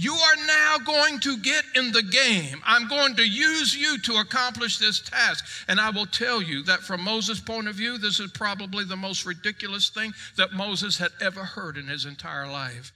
[0.00, 2.62] You are now going to get in the game.
[2.64, 5.44] I'm going to use you to accomplish this task.
[5.66, 8.96] And I will tell you that from Moses' point of view, this is probably the
[8.96, 12.92] most ridiculous thing that Moses had ever heard in his entire life.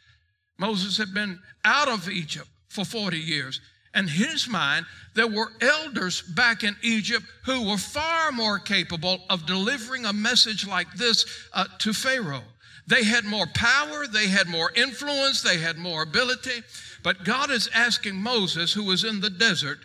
[0.59, 3.61] Moses had been out of Egypt for 40 years.
[3.95, 9.47] And his mind, there were elders back in Egypt who were far more capable of
[9.47, 12.45] delivering a message like this uh, to Pharaoh.
[12.87, 16.63] They had more power, they had more influence, they had more ability.
[17.03, 19.79] But God is asking Moses, who was in the desert,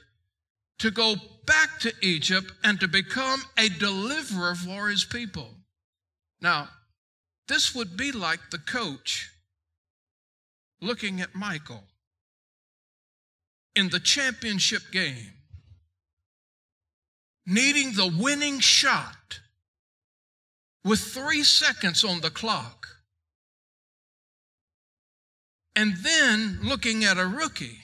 [0.79, 5.49] to go back to Egypt and to become a deliverer for his people.
[6.41, 6.69] Now,
[7.47, 9.31] this would be like the coach
[10.81, 11.83] looking at Michael
[13.75, 15.33] in the championship game,
[17.45, 19.39] needing the winning shot
[20.83, 22.87] with three seconds on the clock,
[25.75, 27.81] and then looking at a rookie.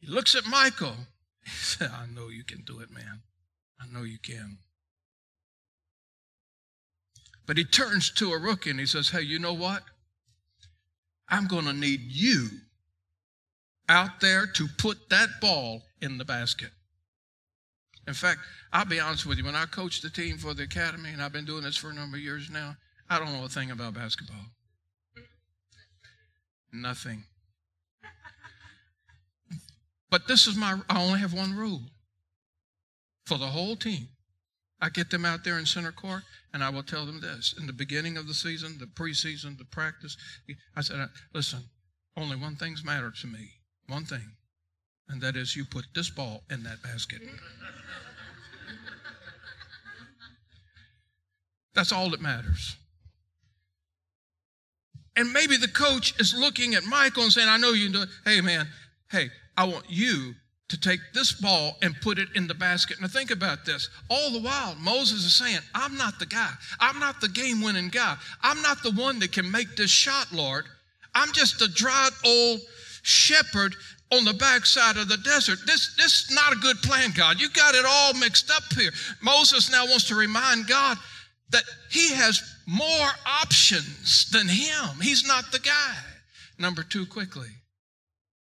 [0.00, 0.96] He looks at Michael.
[1.44, 3.22] He said, I know you can do it, man.
[3.80, 4.58] I know you can.
[7.48, 9.82] But he turns to a rookie and he says, Hey, you know what?
[11.30, 12.48] I'm going to need you
[13.88, 16.70] out there to put that ball in the basket.
[18.06, 18.40] In fact,
[18.72, 21.32] I'll be honest with you, when I coached the team for the academy, and I've
[21.32, 22.76] been doing this for a number of years now,
[23.08, 24.36] I don't know a thing about basketball.
[26.70, 27.24] Nothing.
[30.10, 31.80] But this is my, I only have one rule
[33.24, 34.08] for the whole team.
[34.80, 37.54] I get them out there in center court, and I will tell them this.
[37.58, 40.16] In the beginning of the season, the preseason, the practice,
[40.76, 41.64] I said, listen,
[42.16, 43.50] only one thing's matter to me.
[43.88, 44.32] One thing.
[45.08, 47.22] And that is you put this ball in that basket.
[51.74, 52.76] That's all that matters.
[55.16, 58.08] And maybe the coach is looking at Michael and saying, I know you do it.
[58.24, 58.68] Hey, man,
[59.10, 60.34] hey, I want you
[60.68, 63.00] to take this ball and put it in the basket.
[63.00, 63.88] Now, think about this.
[64.10, 66.50] All the while, Moses is saying, I'm not the guy.
[66.78, 68.16] I'm not the game winning guy.
[68.42, 70.66] I'm not the one that can make this shot, Lord.
[71.14, 72.60] I'm just a dried old
[73.02, 73.74] shepherd
[74.12, 75.58] on the backside of the desert.
[75.66, 77.40] This, this is not a good plan, God.
[77.40, 78.90] You got it all mixed up here.
[79.22, 80.98] Moses now wants to remind God
[81.50, 85.00] that he has more options than him.
[85.00, 85.94] He's not the guy.
[86.58, 87.48] Number two, quickly.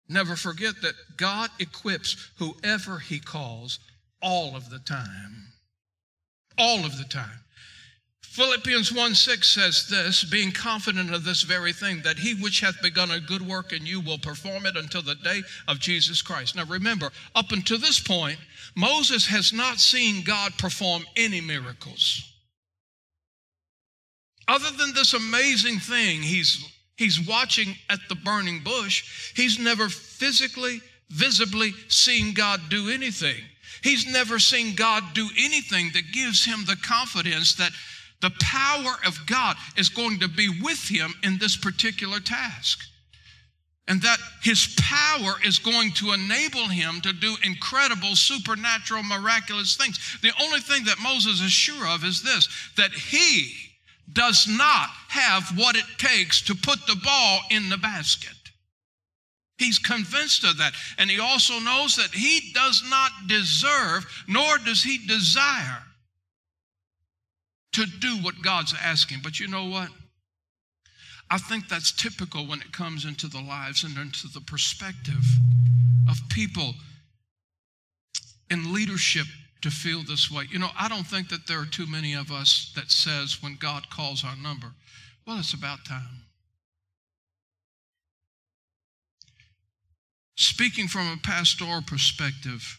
[0.09, 3.79] Never forget that God equips whoever He calls
[4.21, 5.47] all of the time.
[6.57, 7.39] All of the time.
[8.33, 12.81] Philippians 1 6 says this, being confident of this very thing, that he which hath
[12.81, 16.55] begun a good work in you will perform it until the day of Jesus Christ.
[16.55, 18.39] Now remember, up until this point,
[18.75, 22.33] Moses has not seen God perform any miracles.
[24.47, 26.65] Other than this amazing thing he's
[26.95, 29.33] He's watching at the burning bush.
[29.35, 33.41] He's never physically, visibly seen God do anything.
[33.81, 37.71] He's never seen God do anything that gives him the confidence that
[38.21, 42.79] the power of God is going to be with him in this particular task.
[43.89, 49.99] And that his power is going to enable him to do incredible, supernatural, miraculous things.
[50.21, 53.51] The only thing that Moses is sure of is this that he
[54.11, 58.35] does not have what it takes to put the ball in the basket.
[59.57, 60.73] He's convinced of that.
[60.97, 65.83] And he also knows that he does not deserve, nor does he desire
[67.73, 69.19] to do what God's asking.
[69.23, 69.89] But you know what?
[71.29, 75.23] I think that's typical when it comes into the lives and into the perspective
[76.09, 76.75] of people
[78.51, 79.25] in leadership
[79.63, 80.43] to feel this way.
[80.51, 83.55] You know, I don't think that there are too many of us that says when
[83.59, 84.67] God calls our number,
[85.25, 86.23] well, it's about time.
[90.35, 92.77] Speaking from a pastoral perspective,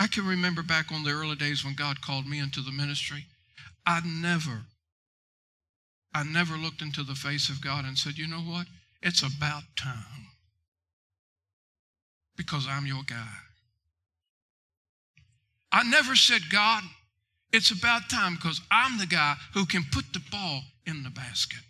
[0.00, 3.26] I can remember back on the early days when God called me into the ministry.
[3.86, 4.62] I never,
[6.12, 8.66] I never looked into the face of God and said, you know what?
[9.00, 10.26] It's about time.
[12.36, 13.51] Because I'm your guy.
[15.72, 16.82] I never said, God,
[17.52, 21.60] it's about time because I'm the guy who can put the ball in the basket.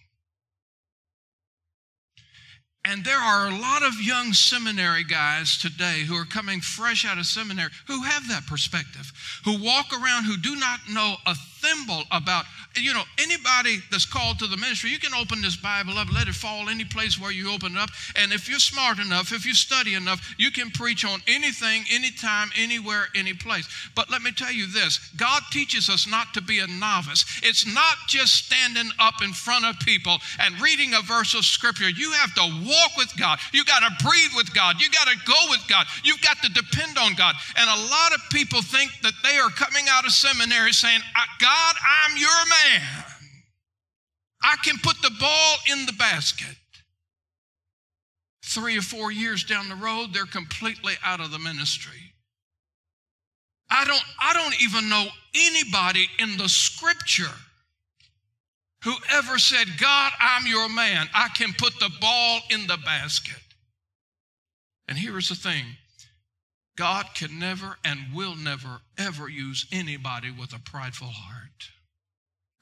[2.85, 7.17] And there are a lot of young seminary guys today who are coming fresh out
[7.17, 9.13] of seminary who have that perspective,
[9.45, 12.45] who walk around who do not know a thimble about,
[12.77, 16.29] you know, anybody that's called to the ministry, you can open this Bible up, let
[16.29, 17.91] it fall any place where you open it up.
[18.17, 22.51] And if you're smart enough, if you study enough, you can preach on anything, anytime,
[22.57, 23.69] anywhere, any place.
[23.95, 27.25] But let me tell you this God teaches us not to be a novice.
[27.43, 31.89] It's not just standing up in front of people and reading a verse of scripture.
[31.89, 33.39] You have to walk with God.
[33.53, 34.81] You got to breathe with God.
[34.81, 35.87] You got to go with God.
[36.05, 37.35] You've got to depend on God.
[37.57, 41.01] And a lot of people think that they are coming out of seminary saying,
[41.39, 42.62] God, I'm your man.
[44.43, 46.57] I can put the ball in the basket.
[48.45, 52.13] Three or four years down the road, they're completely out of the ministry.
[53.71, 57.35] I don't, I don't even know anybody in the scripture
[58.85, 61.09] who ever said, God, I'm your man.
[61.15, 63.41] I can put the ball in the basket.
[64.89, 65.65] And here is the thing
[66.77, 71.71] God can never and will never, ever use anybody with a prideful heart.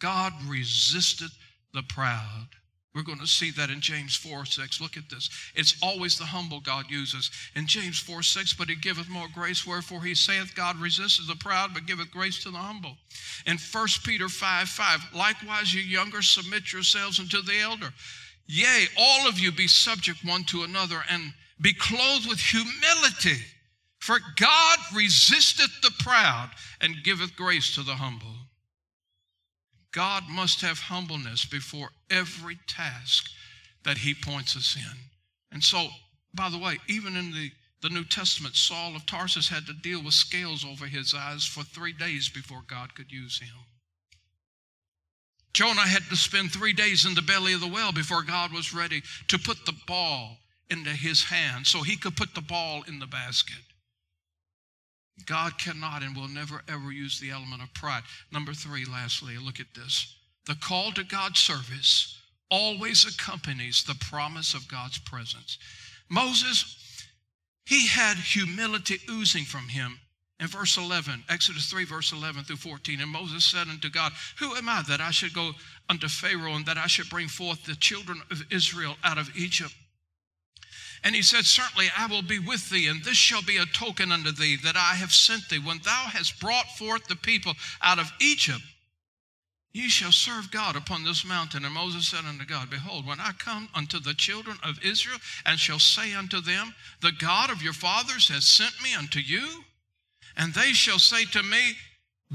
[0.00, 1.30] God resisted
[1.72, 2.48] the proud.
[2.94, 4.80] We're going to see that in James 4 6.
[4.80, 5.30] Look at this.
[5.54, 7.30] It's always the humble God uses.
[7.54, 11.36] In James 4 6, but he giveth more grace, wherefore he saith, God resisteth the
[11.36, 12.96] proud, but giveth grace to the humble.
[13.46, 17.90] In 1 Peter 5 5, likewise, you younger, submit yourselves unto the elder.
[18.46, 23.40] Yea, all of you be subject one to another, and be clothed with humility
[24.00, 28.34] for God resisteth the proud and giveth grace to the humble.
[29.92, 33.28] God must have humbleness before every task
[33.84, 34.98] that he points us in.
[35.52, 35.88] And so,
[36.34, 37.50] by the way, even in the,
[37.82, 41.64] the New Testament, Saul of Tarsus had to deal with scales over his eyes for
[41.64, 43.48] three days before God could use him.
[45.52, 48.72] Jonah had to spend three days in the belly of the well before God was
[48.72, 50.38] ready to put the ball
[50.70, 53.58] into his hand so he could put the ball in the basket.
[55.26, 58.02] God cannot and will never ever use the element of pride.
[58.32, 60.16] Number three, lastly, look at this.
[60.46, 62.18] The call to God's service
[62.50, 65.58] always accompanies the promise of God's presence.
[66.08, 66.76] Moses,
[67.64, 69.98] he had humility oozing from him.
[70.40, 74.56] In verse 11, Exodus 3, verse 11 through 14, and Moses said unto God, Who
[74.56, 75.52] am I that I should go
[75.88, 79.74] unto Pharaoh and that I should bring forth the children of Israel out of Egypt?
[81.02, 84.12] And he said, Certainly I will be with thee, and this shall be a token
[84.12, 85.58] unto thee that I have sent thee.
[85.58, 88.62] When thou hast brought forth the people out of Egypt,
[89.72, 91.64] ye shall serve God upon this mountain.
[91.64, 95.58] And Moses said unto God, Behold, when I come unto the children of Israel, and
[95.58, 99.64] shall say unto them, The God of your fathers has sent me unto you,
[100.36, 101.76] and they shall say to me,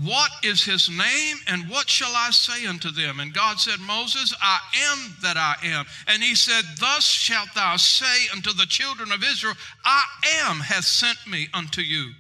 [0.04, 3.22] what is his name and what shall I say unto them?
[3.22, 4.60] And God said, Moses, I
[4.92, 5.86] am that I am.
[6.08, 10.04] And he said, Thus shalt thou say unto the children of Israel, I
[10.44, 12.12] am hath sent me unto you.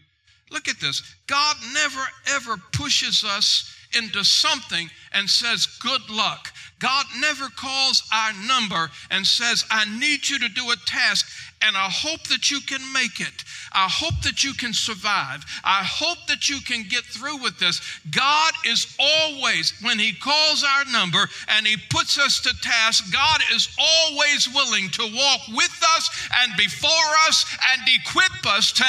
[0.51, 1.01] Look at this.
[1.27, 6.53] God never ever pushes us into something and says, Good luck.
[6.79, 11.25] God never calls our number and says, I need you to do a task
[11.61, 13.43] and I hope that you can make it.
[13.71, 15.43] I hope that you can survive.
[15.63, 17.81] I hope that you can get through with this.
[18.11, 23.41] God is always, when He calls our number and He puts us to task, God
[23.53, 26.89] is always willing to walk with us and before
[27.27, 28.85] us and equip us to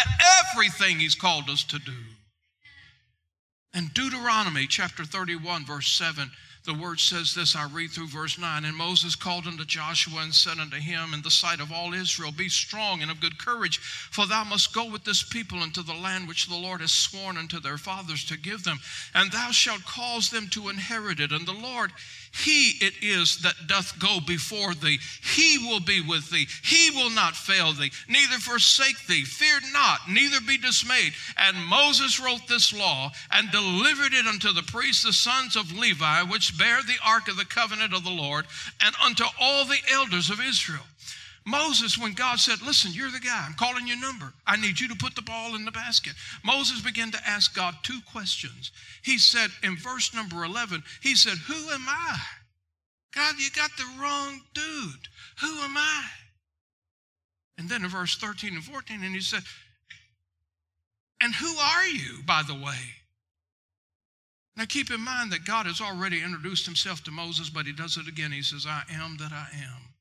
[0.55, 1.93] everything He's called us to do.
[3.73, 6.31] And Deuteronomy chapter 31, verse 7
[6.67, 8.65] the word says this I read through verse 9.
[8.65, 12.33] And Moses called unto Joshua and said unto him in the sight of all Israel,
[12.33, 15.95] Be strong and of good courage, for thou must go with this people into the
[15.95, 18.81] land which the Lord has sworn unto their fathers to give them,
[19.15, 21.33] and thou shalt cause them to inherit it.
[21.33, 21.93] And the Lord,
[22.45, 24.99] He it is that doth go before thee.
[25.23, 26.47] He will be with thee.
[26.63, 29.25] He will not fail thee, neither forsake thee.
[29.25, 31.15] Fear not, neither be dismayed.
[31.37, 36.23] And Moses wrote this law and delivered it unto the priests, the sons of Levi,
[36.23, 38.47] which bear the ark of the covenant of the Lord,
[38.81, 40.85] and unto all the elders of Israel.
[41.47, 44.33] Moses, when God said, Listen, you're the guy, I'm calling your number.
[44.47, 46.15] I need you to put the ball in the basket.
[46.45, 48.73] Moses began to ask God two questions.
[49.03, 52.17] He said in verse number 11, He said, Who am I?
[53.15, 55.09] God, you got the wrong dude.
[55.41, 56.05] Who am I?
[57.59, 59.43] And then in verse 13 and 14, and he said,
[61.23, 62.79] And who are you, by the way?
[64.57, 67.97] Now keep in mind that God has already introduced himself to Moses, but he does
[67.97, 68.33] it again.
[68.33, 69.96] He says, I am that I am.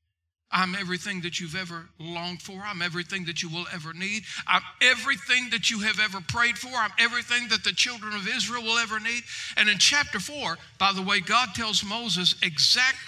[0.52, 2.62] I'm everything that you've ever longed for.
[2.64, 4.22] I'm everything that you will ever need.
[4.46, 6.68] I'm everything that you have ever prayed for.
[6.68, 9.22] I'm everything that the children of Israel will ever need.
[9.56, 13.00] And in chapter 4, by the way, God tells Moses exactly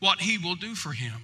[0.00, 1.14] what he will do for him.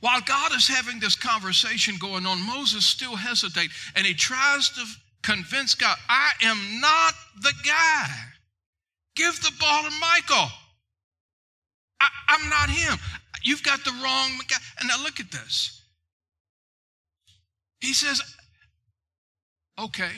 [0.00, 4.84] While God is having this conversation going on, Moses still hesitates and he tries to
[5.22, 8.06] convince God, I am not the guy.
[9.16, 10.48] Give the ball to Michael.
[12.00, 12.96] I, am not him.
[13.42, 14.56] You've got the wrong guy.
[14.80, 15.82] And now look at this.
[17.80, 18.20] He says,
[19.78, 20.10] Okay,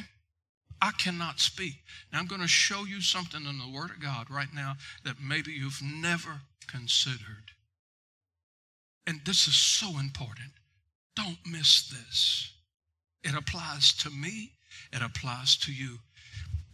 [0.81, 1.75] I cannot speak.
[2.13, 5.17] Now I'm going to show you something in the Word of God right now that
[5.23, 7.53] maybe you've never considered.
[9.07, 10.53] And this is so important.
[11.15, 12.53] Don't miss this.
[13.23, 14.53] It applies to me
[14.93, 15.99] it applies to you.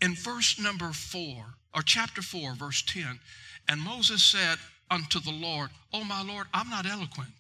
[0.01, 3.21] In verse number four, or chapter four, verse 10,
[3.69, 4.59] and Moses said
[4.91, 7.31] unto the Lord, Oh, my Lord, I'm not eloquent.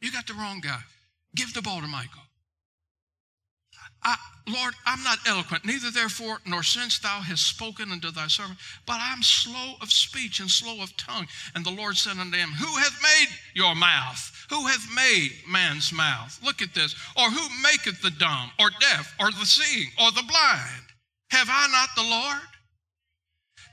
[0.00, 0.80] You got the wrong guy.
[1.34, 2.22] Give the ball to Michael.
[4.02, 8.58] I, Lord, I'm not eloquent, neither therefore nor since thou hast spoken unto thy servant,
[8.86, 11.26] but I'm slow of speech and slow of tongue.
[11.54, 14.46] And the Lord said unto him, Who hath made your mouth?
[14.50, 16.38] Who hath made man's mouth?
[16.44, 16.94] Look at this.
[17.16, 20.84] Or who maketh the dumb, or deaf, or the seeing, or the blind?
[21.30, 22.57] Have I not the Lord?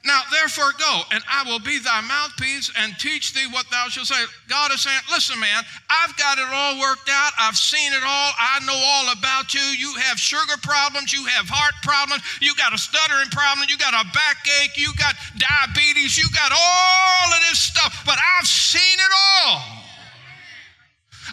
[0.05, 4.05] Now, therefore, go, and I will be thy mouthpiece and teach thee what thou shalt
[4.05, 4.21] say.
[4.47, 7.33] God is saying, Listen, man, I've got it all worked out.
[7.39, 8.31] I've seen it all.
[8.37, 9.61] I know all about you.
[9.61, 11.11] You have sugar problems.
[11.11, 12.21] You have heart problems.
[12.39, 13.65] You got a stuttering problem.
[13.67, 14.77] You got a backache.
[14.77, 16.21] You got diabetes.
[16.21, 18.05] You got all of this stuff.
[18.05, 19.85] But I've seen it all.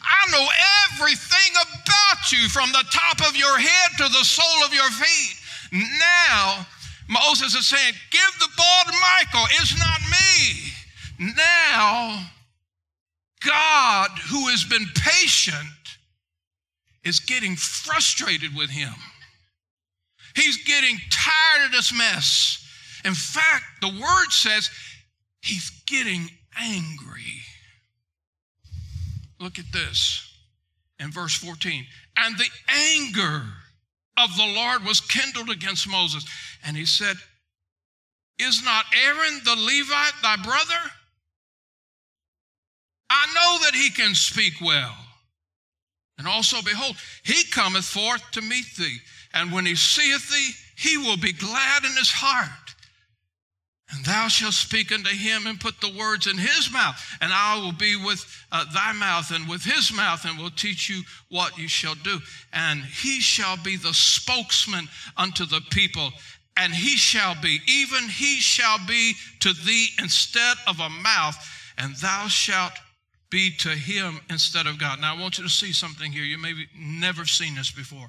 [0.00, 0.48] I know
[0.88, 5.36] everything about you from the top of your head to the sole of your feet.
[5.72, 6.66] Now,
[7.12, 9.46] Moses is saying, Give the ball to Michael.
[9.60, 11.34] It's not me.
[11.36, 12.26] Now,
[13.46, 15.68] God, who has been patient,
[17.04, 18.94] is getting frustrated with him.
[20.34, 22.66] He's getting tired of this mess.
[23.04, 24.70] In fact, the word says
[25.42, 27.42] he's getting angry.
[29.40, 30.32] Look at this
[31.00, 31.84] in verse 14.
[32.16, 33.42] And the anger
[34.16, 36.24] of the Lord was kindled against Moses.
[36.64, 37.16] And he said,
[38.38, 40.90] Is not Aaron the Levite thy brother?
[43.10, 44.96] I know that he can speak well.
[46.18, 48.98] And also, behold, he cometh forth to meet thee.
[49.34, 52.74] And when he seeth thee, he will be glad in his heart.
[53.94, 57.60] And thou shalt speak unto him and put the words in his mouth, and I
[57.60, 61.58] will be with uh, thy mouth and with his mouth, and will teach you what
[61.58, 62.18] you shall do.
[62.54, 66.10] And he shall be the spokesman unto the people,
[66.56, 71.36] and he shall be, even he shall be to thee instead of a mouth,
[71.76, 72.72] and thou shalt
[73.30, 75.00] be to him instead of God.
[75.00, 76.24] Now, I want you to see something here.
[76.24, 78.08] You maybe never seen this before,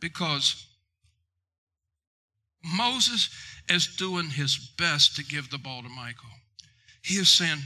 [0.00, 0.66] because
[2.64, 3.30] Moses
[3.70, 6.30] is doing his best to give the ball to Michael.
[7.02, 7.58] He is saying,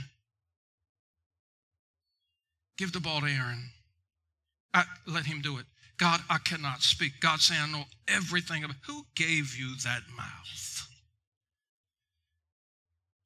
[2.78, 3.70] Give the ball to Aaron.
[4.74, 5.66] I, let him do it.
[5.98, 7.12] God, I cannot speak.
[7.20, 10.88] God saying, I know everything about who gave you that mouth.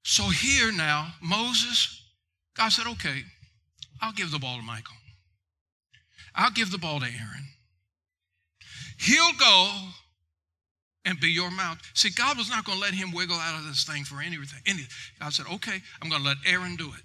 [0.03, 2.03] So here now, Moses,
[2.57, 3.23] God said, okay,
[4.01, 4.95] I'll give the ball to Michael.
[6.35, 7.49] I'll give the ball to Aaron.
[8.99, 9.86] He'll go
[11.07, 11.79] and be your mouth.
[11.95, 14.61] See, God was not going to let him wiggle out of this thing for anything.
[14.67, 14.89] anything.
[15.21, 17.05] God said, okay, I'm going to let Aaron do it.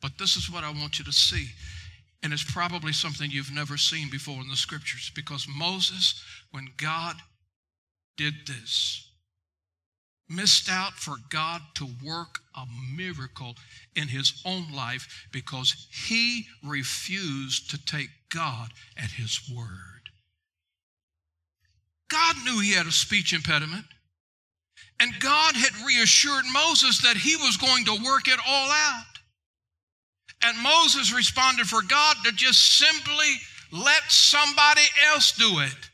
[0.00, 1.48] But this is what I want you to see.
[2.22, 7.16] And it's probably something you've never seen before in the scriptures because Moses, when God
[8.16, 9.10] did this,
[10.28, 12.64] missed out for God to work a
[12.96, 13.54] miracle
[13.94, 19.95] in his own life because he refused to take God at his word.
[22.08, 23.84] God knew he had a speech impediment.
[25.00, 29.04] And God had reassured Moses that he was going to work it all out.
[30.42, 33.28] And Moses responded for God to just simply
[33.72, 34.82] let somebody
[35.12, 35.90] else do it.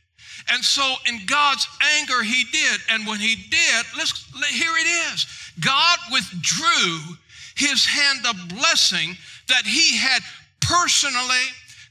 [0.51, 1.67] And so in God's
[1.99, 2.81] anger, he did.
[2.91, 4.13] And when he did, let's
[4.51, 5.27] here it is.
[5.61, 7.17] God withdrew
[7.57, 9.17] his hand of blessing
[9.49, 10.23] that he had
[10.61, 11.47] personally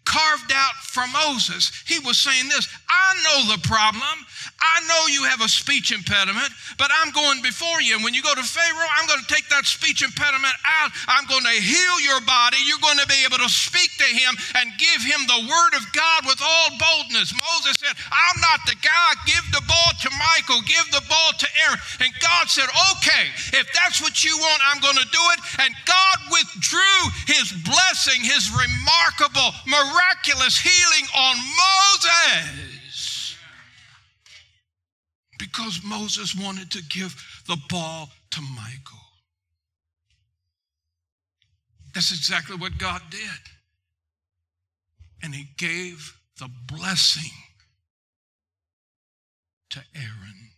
[0.05, 1.71] carved out for Moses.
[1.87, 4.17] He was saying this I know the problem.
[4.61, 7.97] I know you have a speech impediment, but I'm going before you.
[7.97, 10.93] And when you go to Pharaoh, I'm going to take that speech impediment out.
[11.09, 12.61] I'm going to heal your body.
[12.65, 15.85] You're going to be able to speak to him and give him the word of
[15.93, 17.33] God with all boldness.
[17.33, 19.09] Moses said, I'm not the guy.
[19.25, 20.61] Give the ball to Michael.
[20.65, 21.81] Give the ball to Aaron.
[22.05, 25.39] And God said, okay, if that's what you want, I'm going to do it.
[25.65, 29.90] And God withdrew his blessing, his remarkable, miraculous
[30.57, 33.35] healing on Moses
[35.37, 37.15] because Moses wanted to give
[37.47, 38.99] the ball to Michael.
[41.93, 43.19] That's exactly what God did.
[45.23, 47.31] And he gave the blessing
[49.71, 50.49] to Aaron.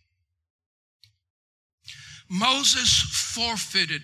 [2.28, 2.90] Moses
[3.34, 4.02] forfeited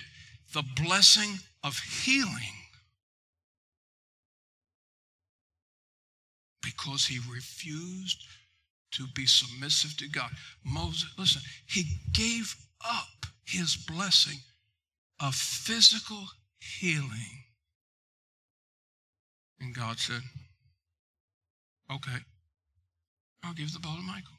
[0.53, 2.60] the blessing of healing
[6.63, 8.25] because he refused
[8.93, 10.31] to be submissive to God.
[10.65, 12.55] Moses, listen, he gave
[12.85, 14.39] up his blessing
[15.21, 16.27] of physical
[16.59, 17.45] healing.
[19.61, 20.23] And God said,
[21.91, 22.19] Okay,
[23.45, 24.37] I'll give the ball to Michael.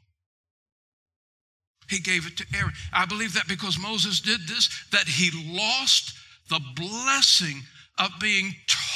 [1.89, 2.71] He gave it to Aaron.
[2.93, 6.13] I believe that because Moses did this, that he lost
[6.49, 7.61] the blessing
[7.97, 8.53] of being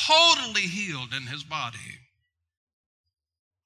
[0.08, 1.78] totally healed in his body.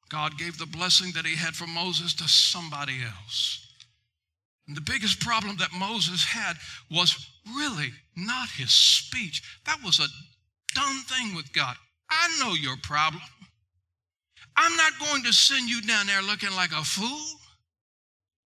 [0.09, 3.65] God gave the blessing that he had for Moses to somebody else.
[4.67, 6.55] And the biggest problem that Moses had
[6.91, 9.41] was really not his speech.
[9.65, 10.07] That was a
[10.75, 11.75] done thing with God.
[12.09, 13.21] I know your problem.
[14.55, 17.39] I'm not going to send you down there looking like a fool,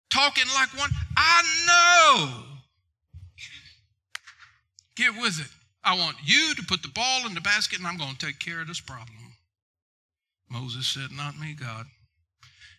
[0.10, 0.90] talking like one.
[1.16, 2.44] I know.
[4.96, 5.48] Get with it.
[5.84, 8.40] I want you to put the ball in the basket, and I'm going to take
[8.40, 9.21] care of this problem.
[10.52, 11.86] Moses said, Not me, God.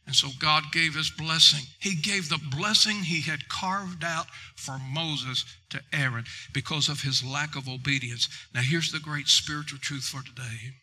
[0.07, 1.65] And so God gave his blessing.
[1.79, 7.25] He gave the blessing he had carved out for Moses to Aaron because of his
[7.25, 8.29] lack of obedience.
[8.53, 10.75] Now, here's the great spiritual truth for today.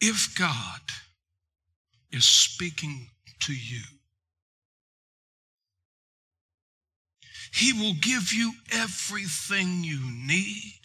[0.00, 0.80] If God
[2.12, 3.08] is speaking
[3.40, 3.82] to you,
[7.52, 10.80] he will give you everything you need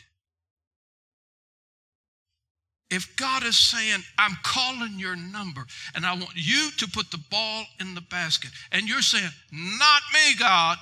[2.89, 7.21] if God is saying, I'm calling your number and I want you to put the
[7.29, 10.77] ball in the basket, and you're saying, Not me, God,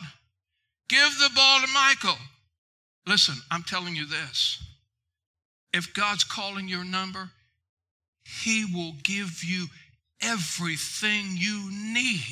[0.88, 2.18] give the ball to Michael.
[3.06, 4.64] Listen, I'm telling you this.
[5.74, 7.30] If God's calling your number,
[8.24, 9.68] He will give you
[10.22, 12.24] everything you need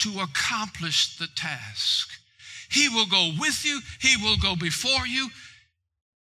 [0.00, 2.10] to accomplish the task.
[2.70, 5.28] He will go with you, He will go before you,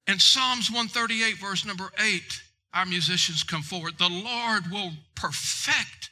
[0.07, 2.21] in Psalms 138, verse number 8,
[2.73, 3.97] our musicians come forward.
[3.97, 6.09] The Lord will perfect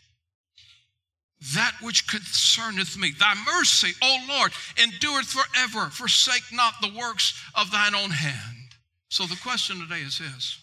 [1.54, 3.12] that which concerneth me.
[3.18, 5.90] Thy mercy, O Lord, endureth forever.
[5.92, 8.76] Forsake not the works of thine own hand.
[9.10, 10.60] So the question today is this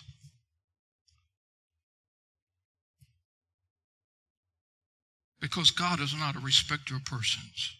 [5.40, 7.76] Because God is not a respecter of persons.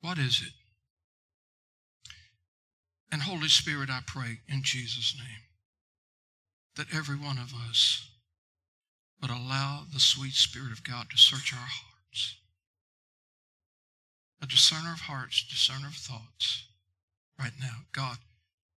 [0.00, 0.59] What is it
[3.12, 5.42] and Holy Spirit, I pray in Jesus' name
[6.76, 8.08] that every one of us
[9.20, 12.36] would allow the sweet Spirit of God to search our hearts.
[14.42, 16.66] A discerner of hearts, discerner of thoughts.
[17.38, 18.18] Right now, God,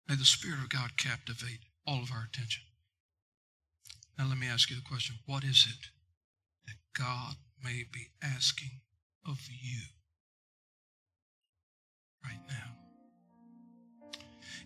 [0.08, 2.64] may the Spirit of God captivate all of our attention.
[4.18, 5.88] Now, let me ask you the question what is it
[6.68, 8.82] that God may be asking
[9.26, 9.82] of you
[12.26, 12.83] right now?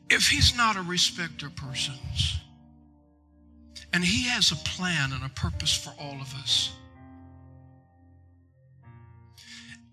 [0.09, 2.39] If he's not a respecter of persons,
[3.93, 6.71] and he has a plan and a purpose for all of us,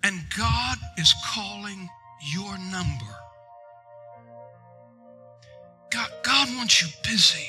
[0.03, 1.89] and God is calling
[2.35, 3.15] your number,
[5.91, 7.47] God, God wants you busy.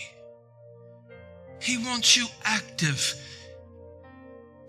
[1.60, 3.16] He wants you active.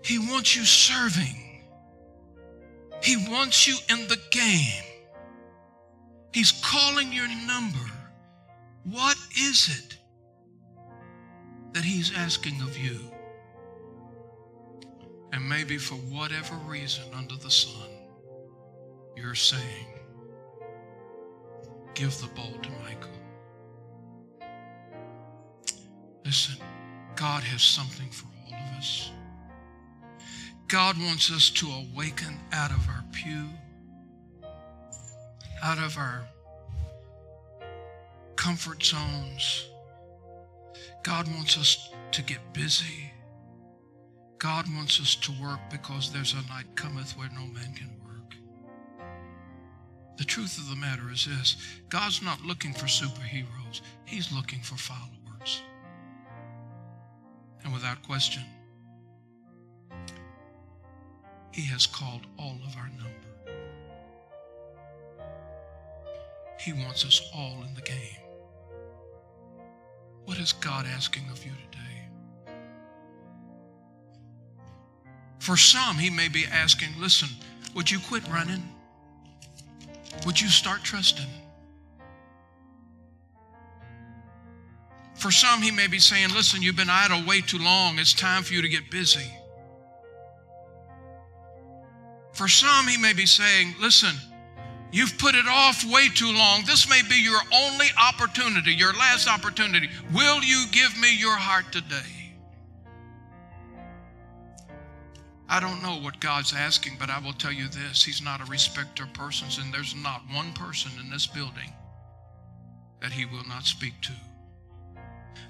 [0.03, 1.61] He wants you serving.
[3.03, 4.83] He wants you in the game.
[6.33, 7.91] He's calling your number.
[8.83, 9.97] What is it
[11.73, 12.99] that He's asking of you?
[15.33, 17.89] And maybe for whatever reason under the sun,
[19.15, 19.97] you're saying,
[21.93, 23.09] Give the ball to Michael.
[26.23, 26.57] Listen,
[27.15, 29.11] God has something for all of us.
[30.67, 33.47] God wants us to awaken out of our pew,
[35.63, 36.27] out of our
[38.35, 39.67] comfort zones.
[41.03, 43.11] God wants us to get busy.
[44.37, 48.35] God wants us to work because there's a night cometh where no man can work.
[50.17, 51.57] The truth of the matter is this
[51.89, 55.61] God's not looking for superheroes, He's looking for followers.
[57.63, 58.43] And without question,
[61.51, 63.26] He has called all of our number.
[66.59, 67.97] He wants us all in the game.
[70.25, 72.07] What is God asking of you today?
[75.39, 77.29] For some, He may be asking, listen,
[77.73, 78.63] would you quit running?
[80.25, 81.29] Would you start trusting?
[85.15, 87.99] For some, He may be saying, listen, you've been idle way too long.
[87.99, 89.31] It's time for you to get busy.
[92.33, 94.15] For some, He may be saying, listen,
[94.91, 96.63] You've put it off way too long.
[96.65, 99.89] This may be your only opportunity, your last opportunity.
[100.13, 102.35] Will you give me your heart today?
[105.49, 108.45] I don't know what God's asking, but I will tell you this He's not a
[108.45, 111.73] respecter of persons, and there's not one person in this building
[113.01, 114.11] that He will not speak to.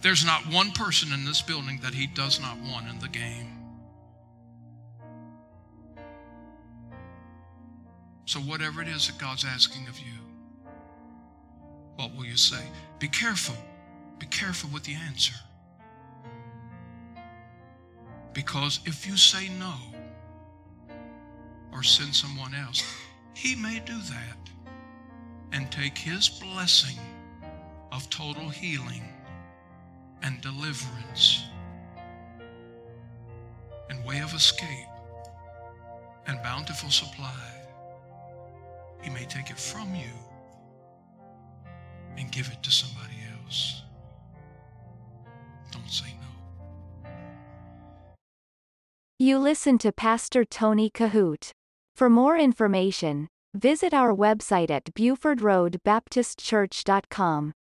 [0.01, 3.56] There's not one person in this building that He does not want in the game.
[8.27, 10.19] So, whatever it is that God's asking of you,
[11.95, 12.61] what will you say?
[12.99, 13.55] Be careful.
[14.19, 15.33] Be careful with the answer.
[18.33, 19.73] Because if you say no
[21.71, 22.83] or send someone else,
[23.33, 24.49] He may do that
[25.53, 26.99] and take His blessing
[27.93, 29.07] of total healing
[30.21, 31.43] and deliverance
[33.89, 34.89] and way of escape
[36.27, 37.56] and bountiful supply
[39.01, 40.11] he may take it from you
[42.17, 43.83] and give it to somebody else.
[45.71, 46.27] Don't say no.
[49.19, 51.51] You listen to Pastor Tony Kohout.
[51.95, 57.53] For more information, visit our website at BufordRoadBaptistChurch.com.